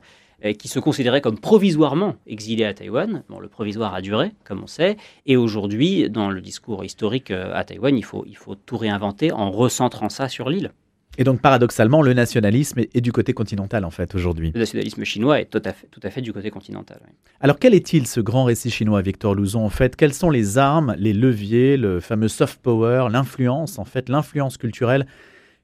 qui 0.59 0.67
se 0.67 0.79
considérait 0.79 1.21
comme 1.21 1.39
provisoirement 1.39 2.17
exilé 2.27 2.65
à 2.65 2.73
Taïwan. 2.73 3.23
Bon, 3.29 3.39
le 3.39 3.47
provisoire 3.47 3.95
a 3.95 4.01
duré, 4.01 4.33
comme 4.43 4.61
on 4.61 4.67
sait, 4.67 4.97
et 5.25 5.37
aujourd'hui, 5.37 6.09
dans 6.09 6.29
le 6.29 6.41
discours 6.41 6.83
historique 6.83 7.31
à 7.31 7.63
Taïwan, 7.63 7.97
il 7.97 8.03
faut, 8.03 8.25
il 8.27 8.37
faut 8.37 8.53
tout 8.53 8.77
réinventer 8.77 9.31
en 9.31 9.49
recentrant 9.49 10.09
ça 10.09 10.27
sur 10.29 10.49
l'île. 10.49 10.71
Et 11.17 11.23
donc, 11.23 11.41
paradoxalement, 11.41 12.01
le 12.01 12.13
nationalisme 12.13 12.79
est, 12.79 13.01
du 13.01 13.11
côté 13.11 13.33
continental, 13.33 13.85
en 13.85 13.89
fait, 13.89 14.15
aujourd'hui. 14.15 14.51
Le 14.53 14.59
nationalisme 14.59 15.03
chinois 15.03 15.39
est 15.41 15.45
tout 15.45 15.61
à 15.63 15.73
fait, 15.73 15.87
tout 15.91 16.01
à 16.03 16.09
fait 16.09 16.21
du 16.21 16.33
côté 16.33 16.49
continental. 16.49 16.99
Alors, 17.39 17.57
quel 17.59 17.73
est-il, 17.73 18.07
ce 18.07 18.19
grand 18.19 18.43
récit 18.43 18.69
chinois, 18.69 19.01
Victor 19.01 19.35
Louzon 19.35 19.65
En 19.65 19.69
fait, 19.69 19.95
quelles 19.95 20.13
sont 20.13 20.29
les 20.29 20.57
armes, 20.57 20.95
les 20.97 21.13
leviers, 21.13 21.77
le 21.77 21.99
fameux 21.99 22.27
soft 22.27 22.61
power, 22.61 23.07
l'influence, 23.11 23.79
en 23.79 23.85
fait, 23.85 24.09
l'influence 24.09 24.57
culturelle 24.57 25.05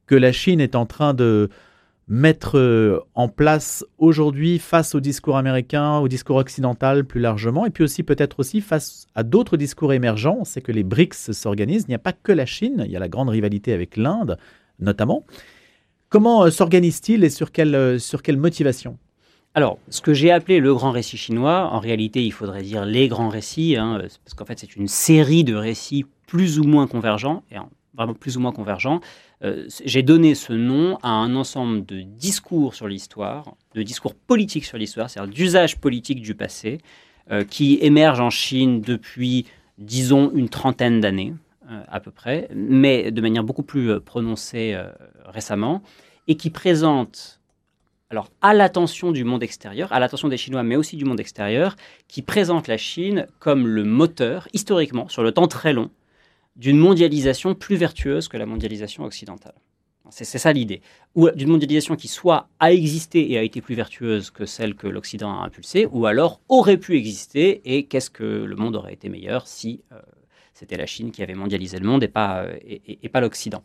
que 0.07 0.15
la 0.15 0.31
Chine 0.31 0.59
est 0.59 0.75
en 0.75 0.85
train 0.85 1.13
de 1.13 1.49
mettre 2.07 2.57
euh, 2.57 2.99
en 3.15 3.29
place 3.29 3.85
aujourd'hui 3.97 4.59
face 4.59 4.95
au 4.95 4.99
discours 4.99 5.37
américain, 5.37 5.99
au 5.99 6.09
discours 6.09 6.35
occidental 6.35 7.05
plus 7.05 7.21
largement, 7.21 7.65
et 7.65 7.69
puis 7.69 7.85
aussi 7.85 8.03
peut-être 8.03 8.41
aussi 8.41 8.59
face 8.59 9.07
à 9.15 9.23
d'autres 9.23 9.55
discours 9.55 9.93
émergents? 9.93 10.37
On 10.41 10.43
sait 10.43 10.59
que 10.59 10.73
les 10.73 10.83
BRICS 10.83 11.31
s'organisent. 11.31 11.85
Il 11.87 11.91
n'y 11.91 11.95
a 11.95 11.99
pas 11.99 12.11
que 12.11 12.33
la 12.33 12.45
Chine, 12.45 12.83
il 12.85 12.91
y 12.91 12.97
a 12.97 12.99
la 12.99 13.07
grande 13.07 13.29
rivalité 13.29 13.71
avec 13.71 13.95
l'Inde, 13.95 14.37
notamment. 14.81 15.25
Comment 16.11 16.43
euh, 16.43 16.49
s'organise-t-il 16.49 17.23
et 17.23 17.29
sur 17.29 17.53
quelle, 17.53 17.73
euh, 17.73 17.97
sur 17.97 18.21
quelle 18.21 18.35
motivation? 18.35 18.97
Alors, 19.53 19.79
ce 19.89 20.01
que 20.01 20.13
j'ai 20.13 20.29
appelé 20.29 20.59
le 20.59 20.73
grand 20.73 20.91
récit 20.91 21.15
chinois, 21.15 21.69
en 21.71 21.79
réalité, 21.79 22.23
il 22.23 22.31
faudrait 22.31 22.63
dire 22.63 22.83
les 22.83 23.07
grands 23.07 23.29
récits, 23.29 23.77
hein, 23.77 23.97
parce 23.97 24.33
qu'en 24.33 24.45
fait, 24.45 24.59
c'est 24.59 24.75
une 24.75 24.89
série 24.89 25.45
de 25.45 25.55
récits 25.55 26.05
plus 26.27 26.59
ou 26.59 26.63
moins 26.63 26.87
convergents, 26.87 27.43
et 27.49 27.55
vraiment 27.93 28.13
plus 28.13 28.35
ou 28.35 28.41
moins 28.41 28.51
convergents. 28.51 28.99
Euh, 29.43 29.67
j'ai 29.85 30.03
donné 30.03 30.35
ce 30.35 30.51
nom 30.51 30.97
à 31.01 31.09
un 31.09 31.35
ensemble 31.35 31.85
de 31.85 32.01
discours 32.01 32.75
sur 32.75 32.89
l'histoire, 32.89 33.55
de 33.73 33.81
discours 33.81 34.15
politiques 34.15 34.65
sur 34.65 34.77
l'histoire, 34.77 35.09
c'est-à-dire 35.09 35.33
d'usages 35.33 35.77
politiques 35.79 36.21
du 36.21 36.35
passé, 36.35 36.79
qui 37.49 37.77
émergent 37.81 38.19
en 38.19 38.29
Chine 38.29 38.81
depuis, 38.81 39.45
disons, 39.77 40.31
une 40.33 40.49
trentaine 40.49 40.99
d'années. 40.99 41.33
Euh, 41.69 41.83
à 41.87 41.99
peu 41.99 42.09
près, 42.09 42.49
mais 42.55 43.11
de 43.11 43.21
manière 43.21 43.43
beaucoup 43.43 43.61
plus 43.61 43.91
euh, 43.91 43.99
prononcée 43.99 44.73
euh, 44.73 44.89
récemment, 45.25 45.83
et 46.27 46.35
qui 46.35 46.49
présente, 46.49 47.39
alors 48.09 48.31
à 48.41 48.55
l'attention 48.55 49.11
du 49.11 49.23
monde 49.23 49.43
extérieur, 49.43 49.93
à 49.93 49.99
l'attention 49.99 50.27
des 50.27 50.37
Chinois, 50.37 50.63
mais 50.63 50.75
aussi 50.75 50.97
du 50.97 51.05
monde 51.05 51.19
extérieur, 51.19 51.75
qui 52.07 52.23
présente 52.23 52.67
la 52.67 52.77
Chine 52.77 53.27
comme 53.37 53.67
le 53.67 53.83
moteur, 53.83 54.47
historiquement, 54.53 55.07
sur 55.07 55.21
le 55.21 55.33
temps 55.33 55.47
très 55.47 55.71
long, 55.71 55.91
d'une 56.55 56.79
mondialisation 56.79 57.53
plus 57.53 57.75
vertueuse 57.75 58.27
que 58.27 58.37
la 58.37 58.47
mondialisation 58.47 59.03
occidentale. 59.03 59.53
C'est 60.09 60.25
ça 60.25 60.51
l'idée. 60.51 60.81
Ou 61.13 61.29
d'une 61.29 61.49
mondialisation 61.49 61.95
qui 61.95 62.07
soit 62.07 62.49
a 62.59 62.73
existé 62.73 63.31
et 63.31 63.37
a 63.37 63.43
été 63.43 63.61
plus 63.61 63.75
vertueuse 63.75 64.31
que 64.31 64.47
celle 64.47 64.73
que 64.73 64.87
l'Occident 64.87 65.39
a 65.39 65.45
impulsée, 65.45 65.85
ou 65.91 66.07
alors 66.07 66.41
aurait 66.49 66.77
pu 66.77 66.97
exister 66.97 67.61
et 67.65 67.85
qu'est-ce 67.85 68.09
que 68.09 68.23
le 68.23 68.55
monde 68.55 68.75
aurait 68.75 68.93
été 68.93 69.09
meilleur 69.09 69.47
si 69.47 69.83
c'était 70.61 70.77
la 70.77 70.85
Chine 70.85 71.11
qui 71.11 71.23
avait 71.23 71.33
mondialisé 71.33 71.79
le 71.79 71.87
monde 71.87 72.03
et 72.03 72.07
pas, 72.07 72.43
euh, 72.43 72.55
et, 72.63 73.09
pas 73.09 73.19
l'Occident. 73.19 73.63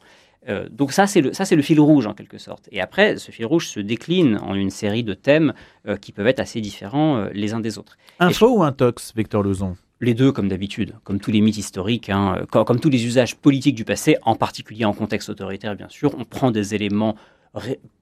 Euh, 0.48 0.66
donc 0.70 0.92
ça, 0.92 1.06
c'est 1.06 1.20
le, 1.20 1.30
le 1.30 1.62
fil 1.62 1.78
rouge 1.78 2.06
en 2.06 2.14
quelque 2.14 2.38
sorte. 2.38 2.68
Et 2.72 2.80
après, 2.80 3.18
ce 3.18 3.30
fil 3.30 3.44
rouge 3.44 3.68
se 3.68 3.80
décline 3.80 4.38
en 4.38 4.54
une 4.54 4.70
série 4.70 5.04
de 5.04 5.12
thèmes 5.12 5.52
euh, 5.86 5.96
qui 5.96 6.12
peuvent 6.12 6.26
être 6.26 6.40
assez 6.40 6.62
différents 6.62 7.26
les 7.34 7.52
uns 7.52 7.60
des 7.60 7.78
autres. 7.78 7.98
Un 8.18 8.30
faux 8.30 8.56
ou 8.56 8.62
un 8.62 8.72
tox, 8.72 9.12
Victor 9.14 9.42
Lozon? 9.42 9.76
Les 10.00 10.14
deux, 10.14 10.32
comme 10.32 10.48
d'habitude, 10.48 10.94
comme 11.04 11.20
tous 11.20 11.30
les 11.30 11.42
mythes 11.42 11.58
historiques, 11.58 12.08
hein, 12.08 12.46
comme, 12.50 12.80
tous 12.80 12.90
les 12.90 13.04
usages 13.04 13.36
politiques 13.36 13.74
du 13.74 13.84
passé, 13.84 14.16
en 14.22 14.36
particulier 14.36 14.86
en 14.86 14.94
contexte 14.94 15.28
autoritaire, 15.28 15.74
bien 15.76 15.88
sûr, 15.88 16.14
on 16.18 16.24
prend 16.24 16.50
des 16.50 16.74
éléments 16.74 17.16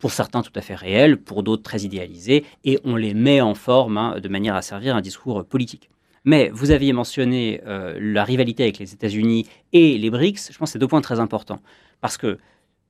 pour 0.00 0.10
certains 0.10 0.42
tout 0.42 0.52
à 0.56 0.60
fait 0.60 0.74
réels, 0.74 1.16
pour 1.16 1.44
d'autres 1.44 1.62
très 1.62 1.82
idéalisés, 1.82 2.44
et 2.64 2.80
on 2.84 2.96
les 2.96 3.14
met 3.14 3.40
en 3.40 3.54
forme 3.54 3.96
hein, 3.96 4.18
de 4.20 4.28
manière 4.28 4.56
à 4.56 4.62
servir 4.62 4.96
un 4.96 5.00
discours 5.00 5.44
politique. 5.44 5.88
Mais 6.24 6.50
vous 6.52 6.70
aviez 6.70 6.92
mentionné 6.92 7.60
euh, 7.66 7.98
la 8.00 8.24
rivalité 8.24 8.62
avec 8.62 8.78
les 8.78 8.92
États-Unis 8.94 9.46
et 9.72 9.98
les 9.98 10.10
BRICS. 10.10 10.52
Je 10.52 10.58
pense 10.58 10.70
que 10.70 10.72
c'est 10.72 10.78
deux 10.78 10.88
points 10.88 11.02
très 11.02 11.20
importants. 11.20 11.60
Parce 12.00 12.16
que, 12.16 12.38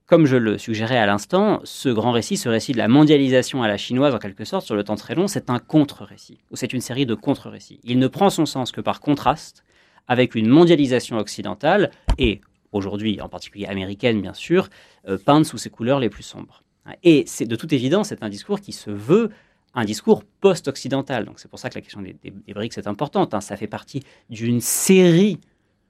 comme 0.06 0.26
je 0.26 0.36
le 0.36 0.56
suggérais 0.56 0.98
à 0.98 1.06
l'instant, 1.06 1.60
ce 1.64 1.88
grand 1.88 2.12
récit, 2.12 2.36
ce 2.36 2.48
récit 2.48 2.72
de 2.72 2.78
la 2.78 2.88
mondialisation 2.88 3.62
à 3.62 3.68
la 3.68 3.76
chinoise, 3.76 4.14
en 4.14 4.18
quelque 4.18 4.44
sorte, 4.44 4.64
sur 4.64 4.76
le 4.76 4.84
temps 4.84 4.96
très 4.96 5.14
long, 5.14 5.26
c'est 5.26 5.50
un 5.50 5.58
contre-récit, 5.58 6.38
ou 6.50 6.56
c'est 6.56 6.72
une 6.72 6.80
série 6.80 7.06
de 7.06 7.14
contre-récits. 7.14 7.80
Il 7.82 7.98
ne 7.98 8.06
prend 8.06 8.30
son 8.30 8.46
sens 8.46 8.70
que 8.70 8.80
par 8.80 9.00
contraste 9.00 9.64
avec 10.06 10.34
une 10.34 10.48
mondialisation 10.48 11.16
occidentale, 11.16 11.90
et 12.18 12.40
aujourd'hui 12.72 13.20
en 13.20 13.28
particulier 13.28 13.66
américaine 13.66 14.20
bien 14.20 14.34
sûr, 14.34 14.68
euh, 15.08 15.18
peinte 15.18 15.46
sous 15.46 15.58
ses 15.58 15.70
couleurs 15.70 16.00
les 16.00 16.10
plus 16.10 16.22
sombres. 16.22 16.62
Et 17.02 17.24
c'est 17.26 17.46
de 17.46 17.56
toute 17.56 17.72
évidence, 17.72 18.08
c'est 18.08 18.22
un 18.22 18.28
discours 18.28 18.60
qui 18.60 18.72
se 18.72 18.90
veut 18.90 19.30
un 19.74 19.84
discours 19.84 20.24
post-occidental. 20.40 21.24
Donc 21.24 21.38
c'est 21.38 21.48
pour 21.48 21.58
ça 21.58 21.70
que 21.70 21.74
la 21.74 21.80
question 21.80 22.00
des, 22.02 22.14
BRICS 22.54 22.78
est 22.78 22.86
importante. 22.86 23.34
Hein. 23.34 23.40
Ça 23.40 23.56
fait 23.56 23.66
partie 23.66 24.02
d'une 24.30 24.60
série 24.60 25.38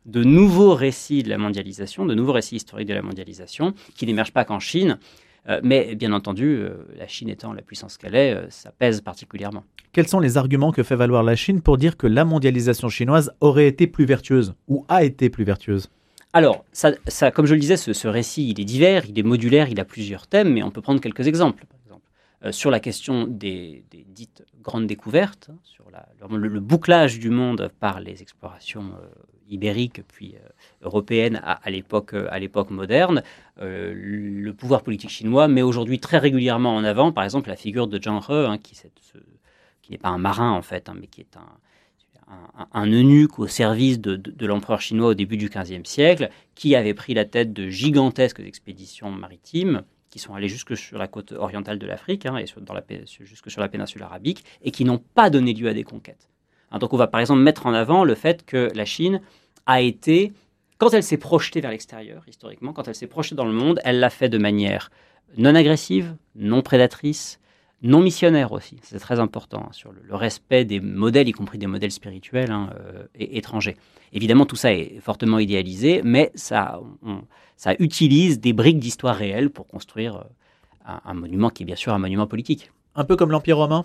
de 0.07 0.23
nouveaux 0.23 0.75
récits 0.75 1.23
de 1.23 1.31
la 1.31 1.39
mondialisation, 1.39 2.05
de 2.05 2.15
nouveaux 2.15 2.33
récits 2.33 2.57
historiques 2.57 2.89
de 2.89 2.95
la 2.95 3.03
mondialisation, 3.03 3.75
qui 3.97 4.07
n'émergent 4.07 4.33
pas 4.33 4.45
qu'en 4.45 4.61
Chine. 4.61 4.99
Euh, 5.49 5.61
mais 5.63 5.95
bien 5.95 6.13
entendu, 6.13 6.57
euh, 6.57 6.87
la 6.99 7.07
Chine 7.07 7.29
étant 7.29 7.53
la 7.53 7.61
puissance 7.61 7.99
qu'elle 7.99 8.15
est, 8.15 8.35
euh, 8.35 8.47
ça 8.49 8.71
pèse 8.71 9.03
particulièrement. 9.03 9.65
Quels 9.93 10.09
sont 10.09 10.21
les 10.21 10.39
arguments 10.39 10.73
que 10.73 10.83
fait 10.83 10.97
valoir 10.97 11.23
la 11.23 11.37
Chine 11.37 11.61
pour 11.61 11.77
dire 11.77 11.99
que 11.99 12.07
la 12.07 12.25
mondialisation 12.25 12.89
chinoise 12.89 13.31
aurait 13.41 13.67
été 13.67 13.87
plus 13.87 14.07
vertueuse 14.07 14.55
ou 14.69 14.87
a 14.89 15.05
été 15.05 15.29
plus 15.29 15.45
vertueuse? 15.45 15.91
Alors, 16.33 16.65
ça, 16.73 17.31
comme 17.31 17.47
je 17.47 17.55
le 17.55 17.61
disais, 17.61 17.77
ce, 17.77 17.93
ce, 17.93 18.09
récit, 18.09 18.49
il 18.49 18.61
est 18.61 18.65
divers, 18.65 19.05
il 19.09 19.17
est 19.17 19.23
modulaire, 19.23 19.69
il 19.69 19.79
a 19.79 19.85
plusieurs 19.85 20.27
thèmes, 20.27 20.53
mais 20.53 20.65
on 20.65 20.71
peut 20.71 20.81
prendre 20.81 21.01
quelques 21.01 21.29
exemples. 21.29 21.65
Euh, 22.45 22.53
sur 22.53 22.71
la 22.71 22.81
question 22.81 23.27
des, 23.27 23.85
dites 24.09 24.45
grandes 24.61 24.87
découvertes, 24.87 25.49
hein, 25.51 25.59
sur 25.63 25.85
le, 26.31 26.61
bouclage 26.61 27.19
du 27.19 27.31
monde 27.31 27.71
par 27.81 28.01
les 28.01 28.23
explorations 28.23 28.93
euh, 29.01 29.07
ibériques 29.49 30.03
puis 30.09 30.35
euh, 30.37 30.49
européennes 30.83 31.41
à, 31.43 31.71
l'époque 31.71 32.71
moderne, 32.71 33.23
le 33.61 34.51
pouvoir 34.53 34.83
politique 34.83 35.11
chinois 35.11 35.49
met 35.49 35.63
aujourd'hui 35.63 36.01
très 36.01 36.19
régulièrement 36.19 36.75
en 36.75 36.85
avant, 36.85 37.13
par 37.13 37.25
exemple, 37.25 37.49
la 37.49 37.57
figure 37.57 37.87
de 37.87 38.03
Zhang 38.03 38.23
He, 38.29 38.47
hein, 38.47 38.59
qui, 38.59 38.77
n'est 39.91 39.99
pas 39.99 40.09
un 40.09 40.19
marin 40.19 40.53
en 40.53 40.63
fait, 40.63 40.89
hein, 40.89 40.97
mais 40.99 41.07
qui 41.07 41.21
est 41.21 41.37
un, 41.37 42.69
un, 42.73 42.87
eunuque 42.87 43.39
au 43.39 43.47
service 43.47 44.01
de 44.01 44.47
l'empereur 44.47 44.81
chinois 44.81 45.09
au 45.09 45.15
début 45.15 45.37
du 45.37 45.49
XVe 45.49 45.85
siècle, 45.85 46.31
qui 46.55 46.75
avait 46.75 46.95
pris 46.95 47.15
la 47.15 47.25
tête 47.25 47.53
de 47.53 47.69
gigantesques 47.69 48.41
expéditions 48.41 49.11
maritimes 49.11 49.85
qui 50.15 50.21
sont 50.21 50.37
allés 50.37 50.47
jusque 50.47 50.77
sur 50.77 50.97
la 50.97 51.09
côte 51.09 51.33
orientale 51.33 51.77
de 51.77 51.87
l'Afrique 51.87 52.25
hein, 52.25 52.37
et 52.37 52.47
jusque 52.47 53.51
sur 53.51 53.61
la 53.61 53.69
péninsule 53.69 54.01
arabique 54.01 54.45
et 54.63 54.71
qui 54.71 54.85
n'ont 54.85 54.99
pas 54.99 55.29
donné 55.29 55.53
lieu 55.53 55.69
à 55.69 55.75
des 55.75 55.83
conquêtes. 55.83 56.29
Hein, 56.71 56.79
donc 56.79 56.93
on 56.93 56.97
va 56.97 57.09
par 57.09 57.21
exemple 57.21 57.41
mettre 57.41 57.67
en 57.67 57.75
avant 57.75 58.05
le 58.05 58.15
fait 58.15 58.47
que 58.47 58.71
la 58.77 58.85
Chine 58.85 59.21
a 59.67 59.81
été, 59.81 60.33
quand 60.79 60.95
elle 60.95 61.03
s'est 61.03 61.17
projetée 61.17 61.61
vers 61.61 61.73
l'extérieur, 61.73 62.23
historiquement, 62.29 62.73
quand 62.73 62.87
elle 62.87 62.95
s'est 62.95 63.09
projetée 63.09 63.35
dans 63.35 63.45
le 63.45 63.53
monde, 63.53 63.81
elle 63.83 63.99
l'a 63.99 64.09
fait 64.09 64.29
de 64.29 64.39
manière 64.39 64.93
non 65.37 65.57
agressive, 65.57 66.15
non 66.37 66.63
prédatrice, 66.63 67.41
non 67.83 68.01
missionnaire 68.01 68.53
aussi, 68.53 68.79
c'est 68.83 68.99
très 68.99 69.21
important, 69.21 69.67
hein, 69.67 69.73
sur 69.73 69.93
le, 69.93 70.15
respect 70.15 70.65
des 70.65 70.81
modèles, 70.81 71.29
y 71.29 71.33
compris 71.33 71.59
des 71.59 71.67
modèles 71.67 71.91
spirituels 71.91 72.51
hein, 72.51 72.71
euh, 72.81 73.05
et, 73.15 73.37
étrangers. 73.37 73.77
Évidemment, 74.13 74.47
tout 74.47 74.57
ça 74.57 74.73
est 74.73 75.01
fortement 75.01 75.39
idéalisé, 75.39 76.01
mais 76.03 76.31
ça, 76.35 76.81
ça 77.57 77.75
utilise 77.79 78.41
des 78.41 78.53
briques 78.53 78.79
d'histoire 78.79 79.17
réelle 79.17 79.51
pour 79.51 79.67
construire 79.67 80.17
euh, 80.89 80.93
un, 81.05 81.15
monument 81.15 81.51
qui 81.51 81.65
est 81.65 81.67
bien 81.67 81.77
sûr 81.77 81.93
un 81.93 81.99
monument 81.99 82.27
politique. 82.27 82.71
Un 82.95 83.05
peu 83.05 83.17
comme 83.17 83.31
l'Empire 83.31 83.59
romain? 83.59 83.85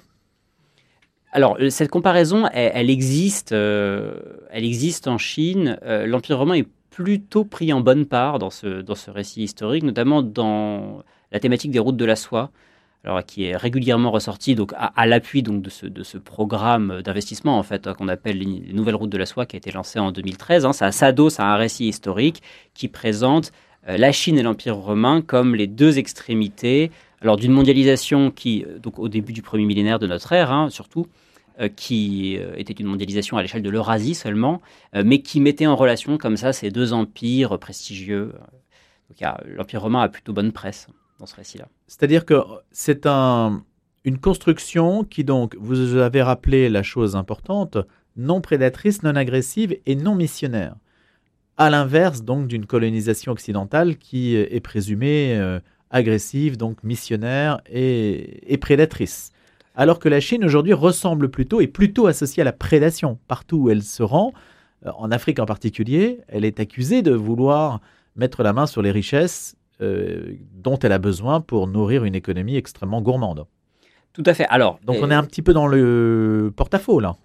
Alors, 1.31 1.57
euh, 1.59 1.69
cette 1.69 1.89
comparaison, 1.89 2.47
elle, 2.53 2.89
existe, 2.89 3.51
elle 3.51 4.23
existe 4.51 5.07
en 5.07 5.17
Chine. 5.17 5.77
L'Empire 5.83 6.37
romain 6.37 6.55
est 6.55 6.67
plutôt 6.89 7.43
pris 7.43 7.73
en 7.73 7.81
bonne 7.81 8.05
part 8.05 8.39
dans 8.39 8.49
ce, 8.49 8.81
dans 8.81 8.95
ce 8.95 9.11
récit 9.11 9.43
historique, 9.43 9.83
notamment 9.83 10.21
dans 10.21 11.03
la 11.31 11.39
thématique 11.39 11.71
des 11.71 11.79
routes 11.79 11.97
de 11.97 12.05
la 12.05 12.15
soie 12.15 12.51
alors, 13.05 13.23
qui 13.23 13.45
est 13.45 13.55
régulièrement 13.55 14.11
ressorti 14.11 14.55
donc, 14.55 14.73
à, 14.75 15.05
l'appui 15.05 15.41
donc, 15.41 15.61
de, 15.61 15.69
ce, 15.69 15.85
de 15.85 16.03
ce 16.03 16.17
programme 16.17 17.01
d'investissement 17.01 17.57
en 17.57 17.63
fait, 17.63 17.91
qu'on 17.93 18.09
appelle 18.09 18.39
les 18.39 18.73
Nouvelles 18.73 18.95
Routes 18.95 19.09
de 19.09 19.17
la 19.17 19.25
Soie, 19.25 19.45
qui 19.45 19.55
a 19.55 19.57
été 19.57 19.71
lancé 19.71 19.99
en 19.99 20.11
2013. 20.11 20.65
Hein. 20.65 20.73
Ça 20.73 20.91
s'adosse 20.91 21.39
à 21.39 21.45
un 21.45 21.55
récit 21.55 21.87
historique 21.87 22.43
qui 22.73 22.89
présente 22.89 23.53
euh, 23.87 23.97
la 23.97 24.11
Chine 24.11 24.37
et 24.37 24.43
l'Empire 24.43 24.75
romain 24.75 25.21
comme 25.21 25.55
les 25.55 25.67
deux 25.67 25.97
extrémités 25.97 26.91
alors 27.21 27.37
d'une 27.37 27.51
mondialisation 27.51 28.31
qui, 28.31 28.65
euh, 28.65 28.79
donc, 28.79 28.99
au 28.99 29.07
début 29.07 29.33
du 29.33 29.41
premier 29.41 29.65
millénaire 29.65 29.99
de 29.99 30.07
notre 30.07 30.33
ère, 30.33 30.51
hein, 30.51 30.69
surtout, 30.69 31.07
euh, 31.61 31.69
qui 31.69 32.37
était 32.57 32.73
une 32.73 32.87
mondialisation 32.87 33.37
à 33.37 33.41
l'échelle 33.41 33.63
de 33.63 33.69
l'Eurasie 33.69 34.15
seulement, 34.15 34.61
mais 34.93 35.21
qui 35.21 35.39
mettait 35.39 35.67
en 35.67 35.75
relation 35.75 36.17
comme 36.17 36.37
ça 36.37 36.53
ces 36.53 36.69
deux 36.69 36.93
empires 36.93 37.57
prestigieux. 37.59 38.33
L'Empire 39.45 39.81
romain 39.81 40.01
a 40.01 40.09
plutôt 40.09 40.33
bonne 40.33 40.51
presse 40.51 40.87
ce 41.25 41.35
récit-là. 41.35 41.67
C'est-à-dire 41.87 42.25
que 42.25 42.35
c'est 42.71 43.05
un, 43.05 43.63
une 44.05 44.19
construction 44.19 45.03
qui 45.03 45.23
donc, 45.23 45.55
vous 45.59 45.95
avez 45.95 46.21
rappelé 46.21 46.69
la 46.69 46.83
chose 46.83 47.15
importante, 47.15 47.77
non 48.15 48.41
prédatrice, 48.41 49.03
non 49.03 49.15
agressive 49.15 49.77
et 49.85 49.95
non 49.95 50.15
missionnaire. 50.15 50.75
À 51.57 51.69
l'inverse 51.69 52.23
donc 52.23 52.47
d'une 52.47 52.65
colonisation 52.65 53.31
occidentale 53.31 53.97
qui 53.97 54.35
est 54.35 54.61
présumée 54.61 55.35
euh, 55.35 55.59
agressive, 55.89 56.57
donc 56.57 56.83
missionnaire 56.83 57.61
et, 57.69 58.57
prédatrice. 58.61 59.31
alors 59.75 59.99
que 59.99 60.09
la 60.09 60.19
Chine 60.19 60.45
aujourd'hui 60.45 60.73
ressemble 60.73 61.29
plutôt, 61.29 61.61
et 61.61 61.67
plutôt 61.67 62.07
associée 62.07 62.41
à 62.41 62.45
la 62.45 62.53
prédation. 62.53 63.19
Partout 63.27 63.57
où 63.57 63.69
elle 63.69 63.83
se 63.83 64.03
rend, 64.03 64.33
euh, 64.85 64.91
en 64.97 65.11
Afrique 65.11 65.39
en 65.39 65.45
particulier, 65.45 66.21
elle 66.27 66.45
est 66.45 66.59
accusée 66.59 67.01
de 67.01 67.11
vouloir 67.11 67.81
mettre 68.15 68.43
la 68.43 68.53
main 68.53 68.65
sur 68.65 68.81
les 68.81 68.91
richesses 68.91 69.55
euh, 69.81 70.33
dont 70.53 70.77
elle 70.79 70.91
a 70.91 70.99
besoin 70.99 71.41
pour 71.41 71.67
nourrir 71.67 72.03
une 72.03 72.15
économie 72.15 72.55
extrêmement 72.55 73.01
gourmande. 73.01 73.45
Tout 74.13 74.23
à 74.25 74.33
fait. 74.33 74.45
Alors, 74.49 74.79
donc 74.85 74.97
on 75.01 75.11
est 75.11 75.15
un 75.15 75.23
petit 75.23 75.41
peu 75.41 75.53
dans 75.53 75.67
le 75.67 76.51
porte-à-faux 76.55 76.99
là. 76.99 77.15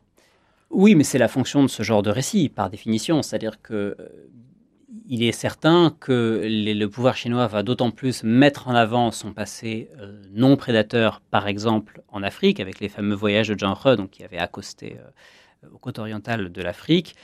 Oui, 0.70 0.94
mais 0.94 1.04
c'est 1.04 1.18
la 1.18 1.28
fonction 1.28 1.62
de 1.62 1.68
ce 1.68 1.82
genre 1.82 2.02
de 2.02 2.11
récit, 2.11 2.49
par 2.49 2.68
définition. 2.68 3.23
C'est-à-dire 3.23 3.62
que 3.62 3.96
euh, 3.99 4.08
il 5.06 5.23
est 5.23 5.32
certain 5.32 5.94
que 6.00 6.42
le 6.44 6.87
pouvoir 6.87 7.16
chinois 7.16 7.46
va 7.46 7.62
d'autant 7.62 7.90
plus 7.90 8.25
mettre 8.25 8.68
en 8.68 8.75
avant 8.75 9.11
son 9.11 9.32
passé 9.32 9.90
euh, 10.00 10.20
non 10.32 10.56
prédateur, 10.56 11.20
par 11.30 11.46
exemple 11.46 12.02
en 12.08 12.23
Afrique, 12.23 12.61
avec 12.61 12.80
les 12.80 12.88
fameux 12.88 13.14
voyages 13.14 13.49
de 13.49 13.58
Zhang 13.58 13.76
He, 13.84 13.96
donc 13.96 14.11
qui 14.11 14.25
avait 14.25 14.38
accosté 14.38 14.99
euh, 14.99 15.68
aux 15.73 15.78
côtes 15.78 15.99
orientales 15.99 16.50
de 16.50 16.62
l'Afrique, 16.62 17.14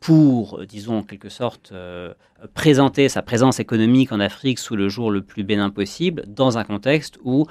pour, 0.00 0.64
disons 0.66 0.98
en 0.98 1.02
quelque 1.02 1.28
sorte, 1.28 1.72
présenter 2.54 3.08
sa 3.08 3.22
présence 3.22 3.60
économique 3.60 4.12
en 4.12 4.20
Afrique 4.20 4.58
sous 4.58 4.76
le 4.76 4.88
jour 4.88 5.10
le 5.10 5.22
plus 5.22 5.44
bénin 5.44 5.70
possible, 5.70 6.24
dans 6.26 6.58
un 6.58 6.64
contexte 6.64 7.18
où 7.24 7.46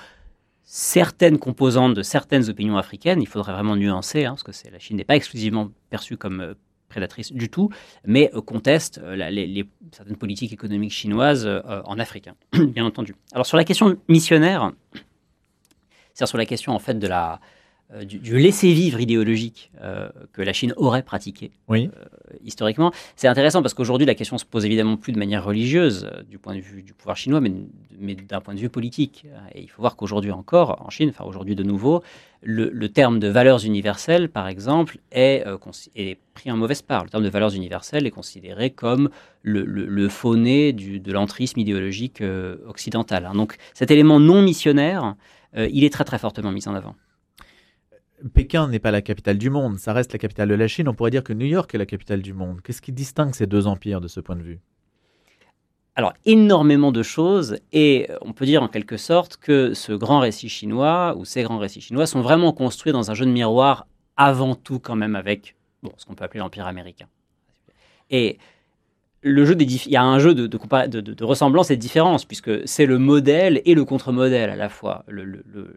certaines 0.65 1.37
composantes 1.37 1.93
de 1.93 2.01
certaines 2.01 2.49
opinions 2.49 2.77
africaines, 2.77 3.21
il 3.21 3.27
faudrait 3.27 3.53
vraiment 3.53 3.75
nuancer, 3.75 4.25
hein, 4.25 4.31
parce 4.31 4.43
que 4.43 4.71
la 4.71 4.79
Chine 4.79 4.97
n'est 4.97 5.03
pas 5.03 5.15
exclusivement 5.15 5.69
perçue 5.89 6.17
comme 6.17 6.41
euh, 6.41 6.53
prédatrice 6.89 7.31
du 7.31 7.49
tout, 7.49 7.69
mais 8.03 8.31
euh, 8.33 8.41
conteste 8.41 8.99
euh, 9.03 9.63
certaines 9.91 10.17
politiques 10.17 10.51
économiques 10.51 10.91
chinoises 10.91 11.47
en 11.85 11.99
Afrique, 11.99 12.27
hein, 12.27 12.35
bien 12.65 12.85
entendu. 12.85 13.15
Alors 13.31 13.45
sur 13.45 13.57
la 13.57 13.63
question 13.63 13.97
missionnaire, 14.09 14.71
c'est-à-dire 16.13 16.27
sur 16.27 16.37
la 16.37 16.45
question 16.45 16.73
en 16.73 16.79
fait 16.79 16.95
de 16.95 17.07
la, 17.07 17.39
euh, 17.93 18.03
du, 18.03 18.39
laisser-vivre 18.39 18.99
idéologique 18.99 19.69
euh, 19.79 20.09
que 20.33 20.41
la 20.41 20.53
Chine 20.53 20.73
aurait 20.75 21.03
pratiqué 21.03 21.51
oui. 21.67 21.91
Euh, 21.95 22.35
historiquement. 22.43 22.91
C'est 23.15 23.27
intéressant 23.27 23.61
parce 23.61 23.75
qu'aujourd'hui, 23.75 24.07
la 24.07 24.15
question 24.15 24.39
se 24.39 24.45
pose 24.45 24.65
évidemment 24.65 24.97
plus 24.97 25.13
de 25.13 25.19
manière 25.19 25.45
religieuse 25.45 26.09
du 26.27 26.39
point 26.39 26.55
de 26.55 26.61
vue 26.61 26.81
du 26.81 26.93
pouvoir 26.93 27.15
chinois, 27.15 27.41
mais, 27.41 27.51
mais 27.99 28.15
d'un 28.15 28.41
point 28.41 28.55
de 28.55 28.59
vue 28.59 28.69
politique. 28.69 29.27
Et 29.53 29.61
il 29.61 29.69
faut 29.69 29.83
voir 29.83 29.95
qu'aujourd'hui 29.97 30.31
encore, 30.31 30.83
en 30.83 30.89
Chine, 30.89 31.09
enfin 31.09 31.25
aujourd'hui 31.25 31.53
de 31.53 31.61
nouveau, 31.61 32.01
le, 32.41 32.87
terme 32.87 33.19
de 33.19 33.27
valeurs 33.27 33.63
universelles, 33.63 34.29
par 34.29 34.47
exemple, 34.47 34.97
est, 35.11 35.45
est, 35.95 36.17
pris 36.33 36.51
en 36.51 36.57
mauvaise 36.57 36.81
part. 36.81 37.03
Le 37.03 37.11
terme 37.11 37.23
de 37.23 37.29
valeurs 37.29 37.53
universelles 37.53 38.07
est 38.07 38.11
considéré 38.11 38.71
comme 38.71 39.09
le, 39.43 39.63
le, 39.63 40.09
faux-nez 40.09 40.73
de 40.73 41.11
l'entrisme 41.11 41.59
idéologique 41.59 42.23
occidental. 42.67 43.27
Hein. 43.27 43.35
Donc 43.35 43.57
cet 43.75 43.91
élément 43.91 44.19
non 44.19 44.41
missionnaire, 44.41 45.15
il 45.55 45.83
est 45.83 45.93
très 45.93 46.03
très 46.03 46.17
fortement 46.17 46.51
mis 46.51 46.67
en 46.67 46.73
avant. 46.73 46.95
Pékin 48.33 48.67
n'est 48.67 48.79
pas 48.79 48.91
la 48.91 49.01
capitale 49.01 49.37
du 49.37 49.49
monde, 49.49 49.77
ça 49.77 49.93
reste 49.93 50.13
la 50.13 50.19
capitale 50.19 50.49
de 50.49 50.55
la 50.55 50.67
Chine. 50.67 50.87
On 50.87 50.93
pourrait 50.93 51.11
dire 51.11 51.23
que 51.23 51.33
New 51.33 51.45
York 51.45 51.73
est 51.75 51.77
la 51.77 51.85
capitale 51.85 52.21
du 52.21 52.33
monde. 52.33 52.61
Qu'est-ce 52.61 52.81
qui 52.81 52.91
distingue 52.91 53.33
ces 53.33 53.47
deux 53.47 53.67
empires 53.67 54.01
de 54.01 54.07
ce 54.07 54.19
point 54.19 54.35
de 54.35 54.41
vue? 54.41 54.59
Alors, 55.97 56.13
énormément 56.25 56.91
de 56.91 57.03
choses, 57.03 57.57
et 57.71 58.09
on 58.21 58.33
peut 58.33 58.45
dire 58.45 58.61
en 58.61 58.67
quelque 58.67 58.97
sorte 58.97 59.37
que 59.37 59.73
ce 59.73 59.93
grand 59.93 60.19
récit 60.19 60.49
chinois, 60.49 61.15
ou 61.17 61.23
ces 61.23 61.43
grands 61.43 61.57
récits 61.57 61.79
chinois, 61.79 62.05
sont 62.05 62.21
vraiment 62.21 62.51
construits 62.51 62.91
dans 62.91 63.11
un 63.11 63.13
jeu 63.13 63.25
de 63.25 63.31
miroir 63.31 63.87
avant 64.17 64.55
tout 64.55 64.79
quand 64.79 64.95
même 64.95 65.15
avec 65.15 65.55
bon, 65.83 65.91
ce 65.95 66.05
qu'on 66.05 66.15
peut 66.15 66.25
appeler 66.25 66.41
l'Empire 66.41 66.67
américain. 66.67 67.07
Et 68.09 68.39
il 69.25 69.91
y 69.91 69.95
a 69.95 70.03
un 70.03 70.19
jeu 70.19 70.35
de, 70.35 71.25
ressemblance 71.25 71.71
et 71.71 71.75
de 71.75 71.81
différence, 71.81 72.25
puisque 72.25 72.67
c'est 72.67 72.85
le 72.85 72.99
modèle 72.99 73.61
et 73.65 73.73
le 73.73 73.83
contre-modèle 73.83 74.51
à 74.51 74.55
la 74.55 74.69
fois, 74.69 75.03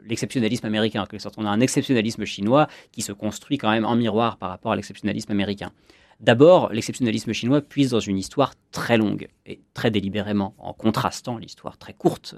l'exceptionnalisme 0.04 0.66
américain. 0.66 1.02
En 1.10 1.18
sorte, 1.18 1.36
on 1.38 1.46
a 1.46 1.50
un 1.50 1.60
exceptionnalisme 1.60 2.26
chinois 2.26 2.68
qui 2.92 3.00
se 3.00 3.12
construit 3.12 3.56
quand 3.56 3.70
même 3.70 3.86
en 3.86 3.96
miroir 3.96 4.36
par 4.36 4.50
rapport 4.50 4.72
à 4.72 4.76
l'exceptionnalisme 4.76 5.32
américain. 5.32 5.72
D'abord, 6.20 6.72
l'exceptionnalisme 6.72 7.32
chinois 7.32 7.62
puise 7.62 7.90
dans 7.90 8.00
une 8.00 8.18
histoire 8.18 8.52
très 8.70 8.98
longue 8.98 9.28
et 9.46 9.60
très 9.72 9.90
délibérément, 9.90 10.54
en 10.58 10.74
contrastant 10.74 11.38
l'histoire 11.38 11.78
très 11.78 11.94
courte 11.94 12.34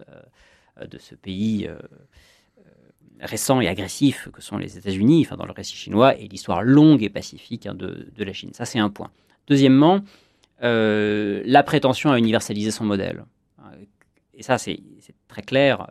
euh, 0.81 0.87
de 0.87 0.99
ce 0.99 1.15
pays 1.15 1.67
euh, 1.67 1.77
euh, 2.59 2.63
récent 3.21 3.61
et 3.61 3.69
agressif 3.69 4.29
que 4.33 4.43
sont 4.43 4.59
les 4.59 4.77
États-Unis, 4.77 5.25
enfin 5.27 5.37
dans 5.37 5.47
le 5.47 5.53
récit 5.53 5.77
chinois, 5.77 6.15
et 6.17 6.29
l'histoire 6.29 6.63
longue 6.63 7.03
et 7.03 7.09
pacifique 7.09 7.67
hein, 7.67 7.75
de 7.75 8.07
la 8.17 8.33
Chine. 8.35 8.51
Ça, 8.53 8.67
c'est 8.67 8.79
un 8.79 8.91
point. 8.91 9.11
Deuxièmement, 9.49 10.03
euh, 10.63 11.43
la 11.45 11.63
prétention 11.63 12.11
à 12.11 12.19
universaliser 12.19 12.71
son 12.71 12.85
modèle. 12.85 13.25
Et 14.35 14.43
ça, 14.43 14.57
c'est 14.57 14.81
très 15.29 15.43
clair 15.43 15.87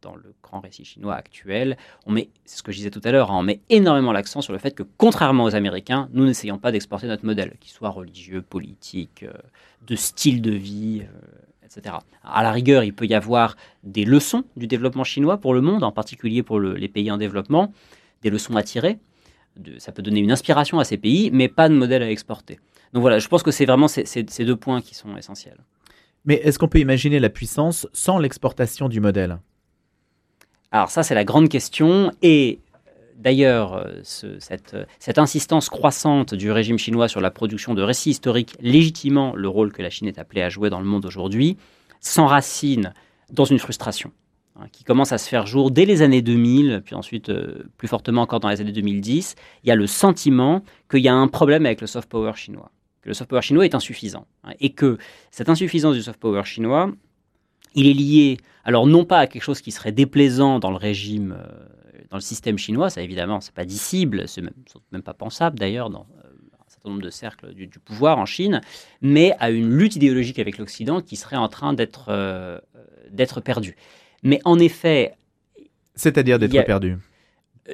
dans 0.00 0.14
le 0.14 0.34
grand 0.42 0.60
récit 0.60 0.84
chinois 0.84 1.14
actuel. 1.14 1.76
On 2.06 2.12
met, 2.12 2.30
c'est 2.46 2.56
ce 2.56 2.62
que 2.62 2.72
je 2.72 2.78
disais 2.78 2.90
tout 2.90 3.02
à 3.04 3.12
l'heure, 3.12 3.30
hein, 3.30 3.38
on 3.38 3.42
met 3.42 3.60
énormément 3.68 4.12
l'accent 4.12 4.40
sur 4.40 4.54
le 4.54 4.58
fait 4.58 4.74
que, 4.74 4.82
contrairement 4.96 5.44
aux 5.44 5.54
Américains, 5.54 6.08
nous 6.12 6.24
n'essayons 6.24 6.56
pas 6.56 6.72
d'exporter 6.72 7.06
notre 7.06 7.26
modèle, 7.26 7.54
qu'il 7.60 7.70
soit 7.70 7.90
religieux, 7.90 8.40
politique, 8.40 9.24
euh, 9.24 9.32
de 9.86 9.94
style 9.94 10.40
de 10.40 10.52
vie, 10.52 11.02
euh, 11.02 11.66
etc. 11.66 11.96
À 12.24 12.42
la 12.42 12.50
rigueur, 12.50 12.82
il 12.82 12.94
peut 12.94 13.06
y 13.06 13.14
avoir 13.14 13.56
des 13.82 14.06
leçons 14.06 14.44
du 14.56 14.66
développement 14.66 15.04
chinois 15.04 15.36
pour 15.36 15.52
le 15.52 15.60
monde, 15.60 15.84
en 15.84 15.92
particulier 15.92 16.42
pour 16.42 16.60
les 16.60 16.88
pays 16.88 17.10
en 17.10 17.18
développement, 17.18 17.74
des 18.22 18.30
leçons 18.30 18.56
à 18.56 18.62
tirer. 18.62 18.98
Ça 19.78 19.92
peut 19.92 20.02
donner 20.02 20.20
une 20.20 20.32
inspiration 20.32 20.78
à 20.78 20.84
ces 20.84 20.96
pays, 20.96 21.30
mais 21.30 21.48
pas 21.48 21.68
de 21.68 21.74
modèle 21.74 22.02
à 22.02 22.10
exporter. 22.10 22.58
Donc 22.92 23.02
voilà, 23.02 23.18
je 23.18 23.28
pense 23.28 23.42
que 23.42 23.50
c'est 23.50 23.66
vraiment 23.66 23.88
ces, 23.88 24.24
deux 24.24 24.56
points 24.56 24.80
qui 24.80 24.94
sont 24.94 25.16
essentiels. 25.16 25.58
Mais 26.24 26.34
est-ce 26.36 26.58
qu'on 26.58 26.68
peut 26.68 26.80
imaginer 26.80 27.18
la 27.18 27.28
puissance 27.28 27.86
sans 27.92 28.18
l'exportation 28.18 28.88
du 28.88 29.00
modèle? 29.00 29.38
Alors 30.72 30.90
ça, 30.90 31.02
c'est 31.02 31.14
la 31.14 31.24
grande 31.24 31.48
question. 31.48 32.10
Et 32.22 32.60
euh, 32.74 32.90
d'ailleurs, 33.16 33.74
euh, 33.74 34.00
cette, 34.02 34.76
cette, 34.98 35.18
insistance 35.18 35.68
croissante 35.68 36.34
du 36.34 36.50
régime 36.50 36.78
chinois 36.78 37.08
sur 37.08 37.20
la 37.20 37.30
production 37.30 37.74
de 37.74 37.82
récits 37.82 38.10
historiques, 38.10 38.56
légitimement 38.60 39.34
le 39.36 39.48
rôle 39.48 39.72
que 39.72 39.82
la 39.82 39.90
Chine 39.90 40.08
est 40.08 40.18
appelée 40.18 40.42
à 40.42 40.48
jouer 40.48 40.68
dans 40.68 40.80
le 40.80 40.86
monde 40.86 41.06
aujourd'hui, 41.06 41.56
s'enracine 42.00 42.92
dans 43.30 43.44
une 43.44 43.58
frustration 43.58 44.12
hein, 44.56 44.66
qui 44.72 44.84
commence 44.84 45.12
à 45.12 45.18
se 45.18 45.28
faire 45.28 45.46
jour 45.46 45.70
dès 45.70 45.84
les 45.84 46.02
années 46.02 46.22
2000, 46.22 46.82
puis 46.84 46.94
ensuite 46.94 47.28
euh, 47.28 47.64
plus 47.76 47.88
fortement 47.88 48.22
encore 48.22 48.40
dans 48.40 48.48
les 48.48 48.60
années 48.60 48.72
2010. 48.72 49.34
Il 49.64 49.68
y 49.68 49.70
a 49.70 49.76
le 49.76 49.86
sentiment 49.86 50.62
qu'il 50.90 51.00
y 51.00 51.08
a 51.08 51.14
un 51.14 51.28
problème 51.28 51.66
avec 51.66 51.80
le 51.80 51.86
soft 51.86 52.08
power 52.08 52.32
chinois 52.34 52.70
le 53.06 53.14
soft 53.14 53.30
power 53.30 53.42
chinois 53.42 53.64
est 53.64 53.74
insuffisant. 53.74 54.26
Hein, 54.44 54.52
et 54.60 54.70
que 54.70 54.98
cette 55.30 55.48
insuffisance 55.48 55.94
du 55.94 56.02
soft 56.02 56.20
power 56.20 56.44
chinois, 56.44 56.92
il 57.74 57.86
est 57.86 57.94
lié, 57.94 58.38
alors 58.64 58.86
non 58.86 59.04
pas 59.04 59.20
à 59.20 59.26
quelque 59.26 59.42
chose 59.42 59.60
qui 59.60 59.70
serait 59.70 59.92
déplaisant 59.92 60.58
dans 60.58 60.70
le 60.70 60.76
régime, 60.76 61.36
euh, 61.38 62.04
dans 62.10 62.16
le 62.16 62.22
système 62.22 62.58
chinois, 62.58 62.90
ça 62.90 63.02
évidemment, 63.02 63.40
c'est 63.40 63.54
pas 63.54 63.64
dissible, 63.64 64.28
c'est 64.28 64.42
même, 64.42 64.54
même 64.92 65.02
pas 65.02 65.14
pensable 65.14 65.58
d'ailleurs 65.58 65.90
dans 65.90 66.06
euh, 66.24 66.28
un 66.54 66.68
certain 66.68 66.90
nombre 66.90 67.02
de 67.02 67.10
cercles 67.10 67.54
du, 67.54 67.68
pouvoir 67.68 68.18
en 68.18 68.26
Chine, 68.26 68.60
mais 69.02 69.34
à 69.38 69.50
une 69.50 69.70
lutte 69.76 69.96
idéologique 69.96 70.38
avec 70.38 70.58
l'Occident 70.58 71.00
qui 71.00 71.16
serait 71.16 71.36
en 71.36 71.48
train 71.48 71.72
d'être 71.72 72.06
euh, 72.08 72.58
d'être 73.10 73.40
perdue. 73.40 73.76
Mais 74.24 74.40
en 74.44 74.58
effet... 74.58 75.14
C'est-à-dire 75.94 76.38
d'être 76.40 76.64
perdue 76.64 76.98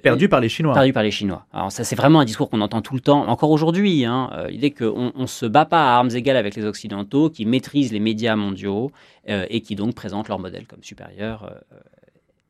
Perdu 0.02 0.28
par 0.28 0.40
les 0.40 0.48
Chinois. 0.48 0.74
Perdu 0.74 0.92
par 0.92 1.02
les 1.02 1.10
Chinois. 1.10 1.44
Alors 1.52 1.70
ça, 1.70 1.84
c'est 1.84 1.96
vraiment 1.96 2.20
un 2.20 2.24
discours 2.24 2.48
qu'on 2.48 2.60
entend 2.60 2.80
tout 2.80 2.94
le 2.94 3.00
temps, 3.00 3.28
encore 3.28 3.50
aujourd'hui. 3.50 4.04
Hein, 4.04 4.30
euh, 4.32 4.48
L'idée 4.48 4.70
qu'on 4.70 5.12
ne 5.14 5.26
se 5.26 5.46
bat 5.46 5.64
pas 5.64 5.92
à 5.92 5.96
armes 5.96 6.10
égales 6.10 6.36
avec 6.36 6.54
les 6.54 6.64
Occidentaux, 6.64 7.30
qui 7.30 7.44
maîtrisent 7.44 7.92
les 7.92 8.00
médias 8.00 8.36
mondiaux 8.36 8.90
euh, 9.28 9.46
et 9.50 9.60
qui 9.60 9.76
donc 9.76 9.94
présentent 9.94 10.28
leur 10.28 10.38
modèle 10.38 10.66
comme 10.66 10.82
supérieur 10.82 11.44
euh, 11.44 11.76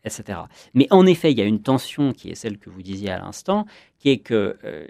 etc. 0.04 0.40
Mais 0.74 0.86
en 0.90 1.06
effet, 1.06 1.32
il 1.32 1.38
y 1.38 1.42
a 1.42 1.44
une 1.44 1.62
tension 1.62 2.12
qui 2.12 2.30
est 2.30 2.34
celle 2.34 2.58
que 2.58 2.70
vous 2.70 2.82
disiez 2.82 3.10
à 3.10 3.18
l'instant, 3.18 3.66
qui 3.98 4.10
est 4.10 4.18
que 4.18 4.56
euh, 4.64 4.86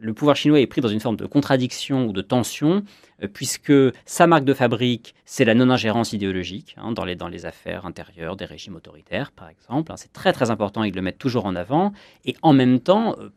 le 0.00 0.12
pouvoir 0.12 0.36
chinois 0.36 0.60
est 0.60 0.66
pris 0.66 0.80
dans 0.80 0.88
une 0.88 1.00
forme 1.00 1.16
de 1.16 1.26
contradiction 1.26 2.06
ou 2.06 2.12
de 2.12 2.22
tension, 2.22 2.84
euh, 3.22 3.26
puisque 3.26 3.72
sa 4.06 4.28
marque 4.28 4.44
de 4.44 4.54
fabrique, 4.54 5.14
c'est 5.24 5.44
la 5.44 5.54
non-ingérence 5.54 6.12
idéologique 6.12 6.76
hein, 6.78 6.92
dans, 6.92 7.04
les, 7.04 7.16
dans 7.16 7.26
les 7.26 7.46
affaires 7.46 7.84
intérieures 7.84 8.36
des 8.36 8.44
régimes 8.44 8.76
autoritaires, 8.76 9.32
par 9.32 9.48
exemple. 9.48 9.90
Hein. 9.90 9.96
c'est 9.96 10.12
très 10.12 10.32
très 10.32 10.50
important, 10.50 10.84
ils 10.84 10.94
le 10.94 11.02
mettent 11.02 11.18
toujours 11.18 11.46
en 11.46 11.56
avant. 11.56 11.92
Et 12.24 12.36
en 12.42 12.52
même 12.52 12.78
temps, 12.78 13.16
euh, 13.18 13.30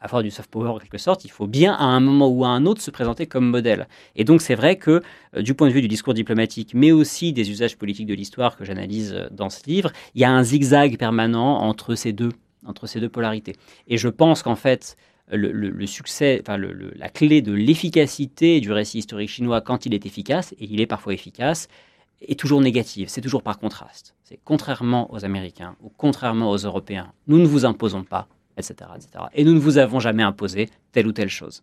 avoir 0.00 0.22
du 0.22 0.30
soft 0.30 0.50
power 0.50 0.70
en 0.70 0.78
quelque 0.78 0.98
sorte, 0.98 1.24
il 1.24 1.30
faut 1.30 1.46
bien 1.46 1.74
à 1.74 1.84
un 1.84 2.00
moment 2.00 2.28
ou 2.28 2.44
à 2.44 2.48
un 2.48 2.66
autre 2.66 2.80
se 2.80 2.90
présenter 2.90 3.26
comme 3.26 3.48
modèle. 3.48 3.88
Et 4.14 4.24
donc 4.24 4.42
c'est 4.42 4.54
vrai 4.54 4.76
que 4.76 5.02
euh, 5.36 5.42
du 5.42 5.54
point 5.54 5.68
de 5.68 5.72
vue 5.72 5.80
du 5.80 5.88
discours 5.88 6.14
diplomatique, 6.14 6.72
mais 6.74 6.92
aussi 6.92 7.32
des 7.32 7.50
usages 7.50 7.76
politiques 7.76 8.06
de 8.06 8.14
l'histoire 8.14 8.56
que 8.56 8.64
j'analyse 8.64 9.14
euh, 9.14 9.28
dans 9.30 9.50
ce 9.50 9.60
livre, 9.66 9.90
il 10.14 10.20
y 10.20 10.24
a 10.24 10.30
un 10.30 10.42
zigzag 10.42 10.98
permanent 10.98 11.58
entre 11.58 11.94
ces 11.94 12.12
deux, 12.12 12.32
entre 12.66 12.86
ces 12.86 13.00
deux 13.00 13.08
polarités. 13.08 13.56
Et 13.88 13.96
je 13.96 14.08
pense 14.08 14.42
qu'en 14.42 14.56
fait, 14.56 14.96
le, 15.30 15.86
succès, 15.86 16.40
enfin 16.40 16.56
la 16.56 17.08
clé 17.08 17.42
de 17.42 17.52
l'efficacité 17.52 18.60
du 18.60 18.70
récit 18.70 18.98
historique 18.98 19.30
chinois 19.30 19.60
quand 19.60 19.86
il 19.86 19.94
est 19.94 20.06
efficace, 20.06 20.52
et 20.58 20.68
il 20.70 20.80
est 20.80 20.86
parfois 20.86 21.14
efficace, 21.14 21.68
est 22.20 22.38
toujours 22.38 22.60
négative, 22.60 23.08
c'est 23.08 23.20
toujours 23.20 23.42
par 23.42 23.58
contraste. 23.58 24.14
C'est 24.24 24.38
contrairement 24.44 25.12
aux 25.12 25.24
Américains 25.24 25.76
ou 25.82 25.90
contrairement 25.96 26.50
aux 26.50 26.56
Européens, 26.56 27.12
nous 27.26 27.38
ne 27.38 27.46
vous 27.46 27.64
imposons 27.64 28.04
pas 28.04 28.28
etc., 28.56 28.90
Et 29.34 29.44
nous 29.44 29.54
ne 29.54 29.58
vous 29.58 29.78
avons 29.78 30.00
jamais 30.00 30.22
imposé 30.22 30.70
telle 30.92 31.06
ou 31.06 31.12
telle 31.12 31.28
chose. 31.28 31.62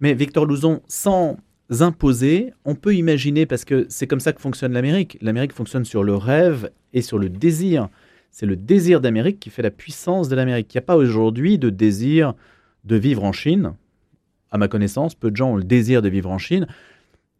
Mais 0.00 0.14
Victor 0.14 0.46
Louzon, 0.46 0.82
sans 0.88 1.36
imposer, 1.80 2.52
on 2.64 2.74
peut 2.74 2.94
imaginer, 2.94 3.46
parce 3.46 3.64
que 3.64 3.86
c'est 3.88 4.06
comme 4.06 4.20
ça 4.20 4.32
que 4.32 4.40
fonctionne 4.40 4.72
l'Amérique, 4.72 5.18
l'Amérique 5.20 5.52
fonctionne 5.52 5.84
sur 5.84 6.04
le 6.04 6.14
rêve 6.14 6.70
et 6.92 7.02
sur 7.02 7.18
le 7.18 7.28
désir. 7.28 7.88
c'est 8.30 8.46
le 8.46 8.56
désir 8.56 9.00
d'Amérique 9.00 9.40
qui 9.40 9.50
fait 9.50 9.62
la 9.62 9.70
puissance 9.70 10.28
de 10.28 10.36
l'Amérique. 10.36 10.72
Il 10.72 10.76
n'y 10.76 10.82
a 10.82 10.86
pas 10.86 10.96
aujourd'hui 10.96 11.58
de 11.58 11.70
désir 11.70 12.34
de 12.84 12.96
vivre 12.96 13.24
en 13.24 13.32
Chine. 13.32 13.74
À 14.50 14.58
ma 14.58 14.68
connaissance, 14.68 15.14
peu 15.14 15.30
de 15.30 15.36
gens 15.36 15.52
ont 15.52 15.56
le 15.56 15.64
désir 15.64 16.02
de 16.02 16.08
vivre 16.08 16.30
en 16.30 16.38
Chine 16.38 16.66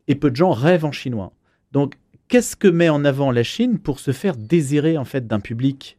et 0.07 0.15
peu 0.15 0.31
de 0.31 0.37
gens 0.37 0.51
rêvent 0.51 0.85
en 0.85 0.93
chinois. 0.93 1.33
Donc, 1.73 1.95
qu'est-ce 2.29 2.57
que 2.57 2.69
met 2.69 2.89
en 2.89 3.05
avant 3.05 3.31
la 3.31 3.43
Chine 3.43 3.79
pour 3.79 4.01
se 4.01 4.13
faire 4.13 4.37
désirer 4.37 4.97
en 4.99 5.05
fait 5.05 5.27
d'un 5.27 5.41
public 5.41 5.99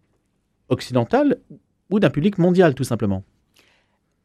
occidental 0.69 1.37
d'un 1.99 2.09
public 2.09 2.37
mondial 2.37 2.75
tout 2.75 2.83
simplement 2.83 3.23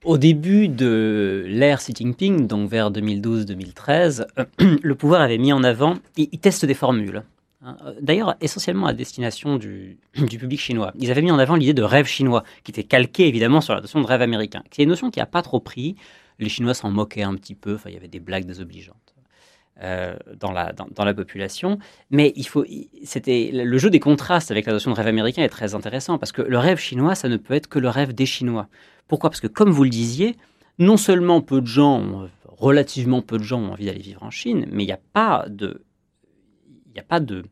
au 0.05 0.17
début 0.17 0.69
de 0.69 1.45
l'ère 1.49 1.79
Xi 1.79 1.93
Jinping, 1.95 2.47
donc 2.47 2.71
vers 2.71 2.91
2012-2013, 2.91 4.27
le 4.83 4.95
pouvoir 4.95 5.21
avait 5.21 5.39
mis 5.39 5.53
en 5.53 5.65
avant, 5.65 5.97
il, 6.17 6.29
teste 6.39 6.65
des 6.65 6.75
formules, 6.75 7.25
hein. 7.65 7.77
d'ailleurs 8.01 8.37
essentiellement 8.41 8.87
à 8.87 8.93
destination 8.93 9.57
du, 9.57 9.99
public 10.15 10.61
chinois. 10.61 10.93
Ils 10.99 11.11
avaient 11.11 11.23
mis 11.23 11.33
en 11.33 11.39
avant 11.39 11.57
l'idée 11.57 11.75
de 11.75 11.83
rêve 11.83 12.07
chinois, 12.07 12.45
qui 12.63 12.71
était 12.71 12.85
calqué 12.85 13.27
évidemment 13.27 13.61
sur 13.61 13.75
la 13.75 13.81
notion 13.81 14.01
de 14.01 14.07
rêve 14.07 14.23
américain. 14.23 14.63
C'est 14.71 14.85
une 14.85 14.89
notion 14.89 15.11
qui 15.11 15.19
n'a 15.19 15.27
pas 15.27 15.43
trop 15.43 15.61
pris, 15.61 15.97
les 16.39 16.49
Chinois 16.49 16.75
s'en 16.75 16.91
moquaient 16.91 17.23
un 17.23 17.35
petit 17.35 17.55
peu, 17.55 17.75
enfin, 17.75 17.91
il 17.91 17.95
y 17.95 17.97
avait 17.97 18.09
des 18.09 18.21
blagues 18.21 18.47
désobligeantes. 18.47 19.15
Euh, 19.81 20.17
dans, 20.35 20.51
la, 20.51 20.73
dans, 20.73 21.05
la 21.05 21.15
population. 21.15 21.79
Mais 22.11 22.33
il 22.35 22.49
faut, 22.49 22.65
c'était 23.05 23.53
le 23.53 23.79
jeu 23.79 23.91
des 23.91 24.01
contrastes 24.01 24.51
avec 24.51 24.67
la 24.67 24.73
notion 24.73 24.91
de 24.91 24.97
rêve 24.97 25.07
américain 25.07 25.45
est 25.45 25.49
très 25.49 25.77
intéressant 25.77 26.19
parce 26.19 26.33
que 26.33 26.43
le 26.43 26.59
rêve 26.59 26.79
chinois, 26.79 27.15
ça 27.15 27.29
ne 27.29 27.37
peut 27.37 27.55
être 27.55 27.69
que 27.69 27.79
le 27.79 27.89
rêve 27.89 28.13
des 28.13 28.27
Chinois. 28.27 28.67
Pourquoi? 29.07 29.31
Parce 29.31 29.41
que 29.41 29.47
comme 29.47 29.71
vous 29.71 29.85
le 29.85 29.91
disiez, 29.91 30.35
non 30.81 30.97
seulement 30.97 31.41
peu 31.43 31.61
de 31.61 31.69
gens, 31.69 32.29
relativement 32.45 33.23
peu 33.23 33.39
de 33.39 33.45
gens 33.45 33.61
ont 33.61 33.71
envie 33.71 33.87
d'aller 33.87 34.01
vivre 34.01 34.25
en 34.25 34.31
Chine, 34.31 34.67
mais 34.73 34.83
il 34.83 34.87
n'y 34.87 34.93
a 34.93 35.01
pas 35.13 35.45
de, 35.49 35.85
il 36.93 36.99
a 36.99 37.05
pas 37.05 37.21
de, 37.21 37.45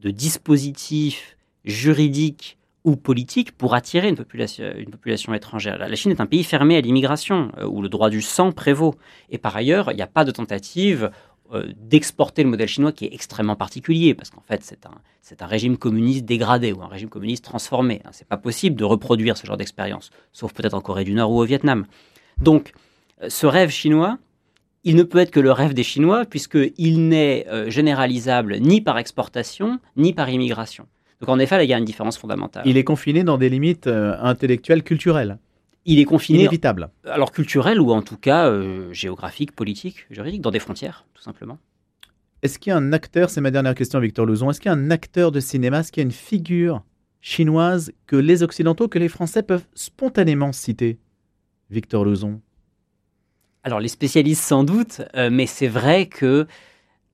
de 0.00 0.10
dispositif 0.10 1.36
juridique 1.66 2.58
ou 2.84 2.96
politique 2.96 3.52
pour 3.52 3.74
attirer 3.74 4.08
une 4.08 4.16
population, 4.16 4.64
une 4.76 4.90
population 4.90 5.34
étrangère. 5.34 5.78
La 5.78 5.94
Chine 5.94 6.12
est 6.12 6.20
un 6.20 6.26
pays 6.26 6.44
fermé 6.44 6.76
à 6.76 6.80
l'immigration, 6.80 7.52
euh, 7.58 7.66
où 7.66 7.82
le 7.82 7.88
droit 7.88 8.08
du 8.08 8.22
sang 8.22 8.52
prévaut. 8.52 8.94
Et 9.28 9.36
par 9.38 9.56
ailleurs, 9.56 9.90
il 9.90 9.96
n'y 9.96 10.02
a 10.02 10.06
pas 10.06 10.24
de 10.24 10.30
tentative 10.30 11.10
euh, 11.54 11.72
d'exporter 11.76 12.42
le 12.42 12.50
modèle 12.50 12.68
chinois 12.68 12.92
qui 12.92 13.06
est 13.06 13.14
extrêmement 13.14 13.56
particulier, 13.56 14.14
parce 14.14 14.28
qu'en 14.28 14.42
fait, 14.42 14.60
c'est 14.62 14.84
un, 14.84 14.90
un 15.40 15.46
régime 15.46 15.78
communiste 15.78 16.24
dégradé 16.24 16.72
ou 16.72 16.82
un 16.82 16.88
régime 16.88 17.08
communiste 17.08 17.44
transformé. 17.44 18.02
Hein. 18.04 18.10
C'est 18.12 18.28
pas 18.28 18.36
possible 18.36 18.76
de 18.76 18.84
reproduire 18.84 19.36
ce 19.36 19.46
genre 19.46 19.56
d'expérience, 19.56 20.10
sauf 20.32 20.52
peut-être 20.52 20.74
en 20.74 20.80
Corée 20.80 21.04
du 21.04 21.14
Nord 21.14 21.30
ou 21.32 21.40
au 21.40 21.44
Vietnam. 21.44 21.86
Donc, 22.40 22.72
euh, 23.22 23.30
ce 23.30 23.46
rêve 23.46 23.70
chinois, 23.70 24.18
il 24.84 24.94
ne 24.94 25.02
peut 25.02 25.18
être 25.18 25.30
que 25.30 25.40
le 25.40 25.50
rêve 25.50 25.72
des 25.72 25.82
Chinois, 25.82 26.24
puisqu'il 26.26 27.08
n'est 27.08 27.46
euh, 27.48 27.70
généralisable 27.70 28.58
ni 28.58 28.80
par 28.80 28.98
exportation, 28.98 29.80
ni 29.96 30.12
par 30.12 30.28
immigration. 30.28 30.86
Donc, 31.20 31.30
en 31.30 31.38
effet, 31.38 31.64
il 31.64 31.68
y 31.68 31.74
a 31.74 31.78
une 31.78 31.84
différence 31.84 32.18
fondamentale. 32.18 32.62
Il 32.66 32.76
est 32.76 32.84
confiné 32.84 33.24
dans 33.24 33.38
des 33.38 33.48
limites 33.48 33.88
intellectuelles, 33.88 34.82
culturelles 34.82 35.38
il 35.88 35.98
est 35.98 36.04
confiné. 36.04 36.40
Inévitable. 36.40 36.90
Alors 37.04 37.32
culturel 37.32 37.80
ou 37.80 37.92
en 37.92 38.02
tout 38.02 38.18
cas 38.18 38.46
euh, 38.48 38.92
géographique, 38.92 39.52
politique, 39.52 40.06
juridique, 40.10 40.42
dans 40.42 40.50
des 40.50 40.58
frontières, 40.58 41.06
tout 41.14 41.22
simplement. 41.22 41.58
Est-ce 42.42 42.58
qu'il 42.58 42.70
y 42.70 42.74
a 42.74 42.76
un 42.76 42.92
acteur, 42.92 43.30
c'est 43.30 43.40
ma 43.40 43.50
dernière 43.50 43.74
question, 43.74 43.98
Victor 43.98 44.26
Louzon, 44.26 44.50
est-ce 44.50 44.60
qu'il 44.60 44.70
y 44.70 44.74
a 44.74 44.76
un 44.76 44.90
acteur 44.90 45.32
de 45.32 45.40
cinéma, 45.40 45.80
est-ce 45.80 45.90
qu'il 45.90 46.02
y 46.02 46.04
a 46.04 46.06
une 46.06 46.12
figure 46.12 46.84
chinoise 47.20 47.90
que 48.06 48.16
les 48.16 48.42
Occidentaux, 48.42 48.86
que 48.86 48.98
les 48.98 49.08
Français 49.08 49.42
peuvent 49.42 49.66
spontanément 49.74 50.52
citer 50.52 50.98
Victor 51.70 52.04
Louzon 52.04 52.40
Alors 53.64 53.80
les 53.80 53.88
spécialistes 53.88 54.44
sans 54.44 54.64
doute, 54.64 55.00
euh, 55.16 55.30
mais 55.32 55.46
c'est 55.46 55.68
vrai 55.68 56.06
que 56.06 56.46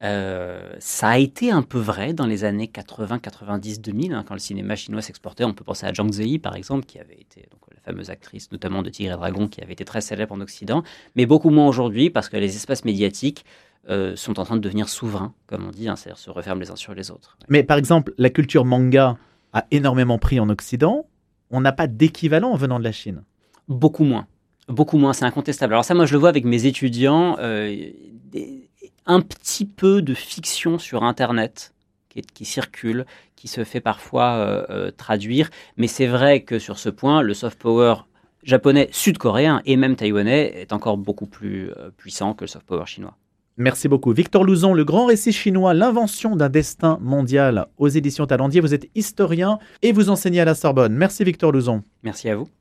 euh, 0.05 0.75
ça 0.81 1.09
a 1.09 1.19
été 1.19 1.51
un 1.51 1.63
peu 1.63 1.79
vrai 1.79 2.13
dans 2.13 2.27
les 2.27 2.45
années 2.45 2.69
80, 2.69 3.19
90, 3.21 3.81
2000, 3.81 4.23
quand 4.27 4.35
le 4.35 4.41
cinéma 4.41 4.77
chinois 4.77 5.01
s'exportait. 5.01 5.45
On 5.45 5.55
peut 5.55 5.65
penser 5.65 5.87
à 5.87 5.95
Zhang 5.95 6.13
Ziyi, 6.13 6.39
par 6.39 6.57
exemple, 6.57 6.85
qui 6.85 6.99
avait 6.99 7.15
été 7.15 7.49
donc, 7.51 7.61
la 7.71 7.81
fameuse 7.81 8.11
actrice, 8.11 8.53
notamment 8.53 8.83
de 8.83 8.91
Tigre 8.91 9.15
et 9.15 9.17
Dragon, 9.17 9.49
qui 9.49 9.63
avait 9.63 9.73
été 9.73 9.85
très 9.85 10.03
célèbre 10.03 10.35
en 10.35 10.41
Occident, 10.41 10.83
mais 11.17 11.25
beaucoup 11.25 11.51
moins 11.51 11.67
aujourd'hui 11.67 12.11
parce 12.11 12.29
que 12.29 12.37
les 12.37 12.55
espaces 12.55 12.85
médiatiques 12.85 13.45
euh, 13.89 14.15
sont 14.15 14.39
en 14.39 14.45
train 14.45 14.57
de 14.57 14.61
devenir 14.61 14.89
souverains, 14.89 15.33
comme 15.47 15.67
on 15.67 15.71
dit, 15.71 15.89
hein, 15.89 15.97
c'est-à-dire 15.97 16.19
se 16.19 16.31
referment 16.31 16.61
les 16.61 16.71
uns 16.71 16.77
sur 16.77 16.95
les 16.95 17.11
autres. 17.11 17.39
Mais 17.49 17.63
par 17.63 17.79
exemple, 17.79 18.13
la 18.19 18.31
culture 18.31 18.65
manga 18.65 19.17
a 19.53 19.67
énormément 19.71 20.19
pris 20.19 20.39
en 20.39 20.51
Occident. 20.51 21.07
On 21.51 21.61
n'a 21.61 21.73
pas 21.73 21.87
d'équivalent 21.87 22.51
en 22.51 22.57
venant 22.57 22.79
de 22.79 22.85
la 22.85 22.93
Chine. 22.93 23.23
Beaucoup 23.69 24.05
moins. 24.05 24.27
Beaucoup 24.69 24.99
moins, 24.99 25.13
c'est 25.13 25.25
incontestable. 25.25 25.75
Alors 25.75 25.85
ça, 25.85 25.95
moi, 25.95 26.07
je 26.07 26.13
le 26.13 26.19
vois 26.19 26.31
avec 26.31 26.45
mes 26.45 26.67
étudiants. 26.67 27.37
Euh, 27.39 27.91
un 29.07 29.21
petit 29.21 29.65
peu 29.67 30.03
de 30.03 30.15
fiction 30.15 30.79
sur 30.79 31.03
Internet 31.03 31.75
qui, 32.35 32.45
circule, 32.45 33.07
qui 33.37 33.49
se 33.49 33.65
fait 33.65 33.81
parfois 33.81 34.35
euh, 34.35 34.67
euh, 34.71 34.91
traduire. 34.91 35.51
Mais 35.77 35.87
c'est 35.87 36.07
vrai 36.07 36.43
que 36.43 36.59
sur 36.59 36.79
ce 36.79 36.89
point, 36.89 37.23
le 37.23 37.35
soft 37.35 37.59
power 37.59 37.97
japonais, 38.43 38.89
sud-coréen 38.93 39.63
et 39.65 39.77
même 39.77 39.97
taïwanais 39.97 40.53
est 40.61 40.73
encore 40.73 40.97
beaucoup 40.97 41.27
plus 41.27 41.71
euh, 41.71 41.91
puissant 41.97 42.35
que 42.35 42.45
le 42.45 42.49
soft 42.49 42.67
power 42.67 42.87
chinois. 42.87 43.17
Merci 43.57 43.87
beaucoup. 43.87 44.13
Victor 44.13 44.43
Louzon, 44.43 44.75
le 44.75 44.85
grand 44.85 45.07
récit 45.07 45.33
chinois, 45.33 45.75
l'invention 45.75 46.35
d'un 46.35 46.49
destin 46.49 46.99
mondial 47.01 47.67
aux 47.79 47.89
éditions 47.89 48.27
Talendier. 48.27 48.61
Vous 48.61 48.75
êtes 48.75 48.91
historien 48.97 49.59
et 49.83 49.93
vous 49.93 50.11
enseignez 50.11 50.41
à 50.41 50.45
la 50.45 50.57
Sorbonne. 50.57 50.95
Merci 50.95 51.23
Victor 51.23 51.53
Louzon. 51.53 51.83
Merci 52.03 52.29
à 52.29 52.37
vous. 52.37 52.49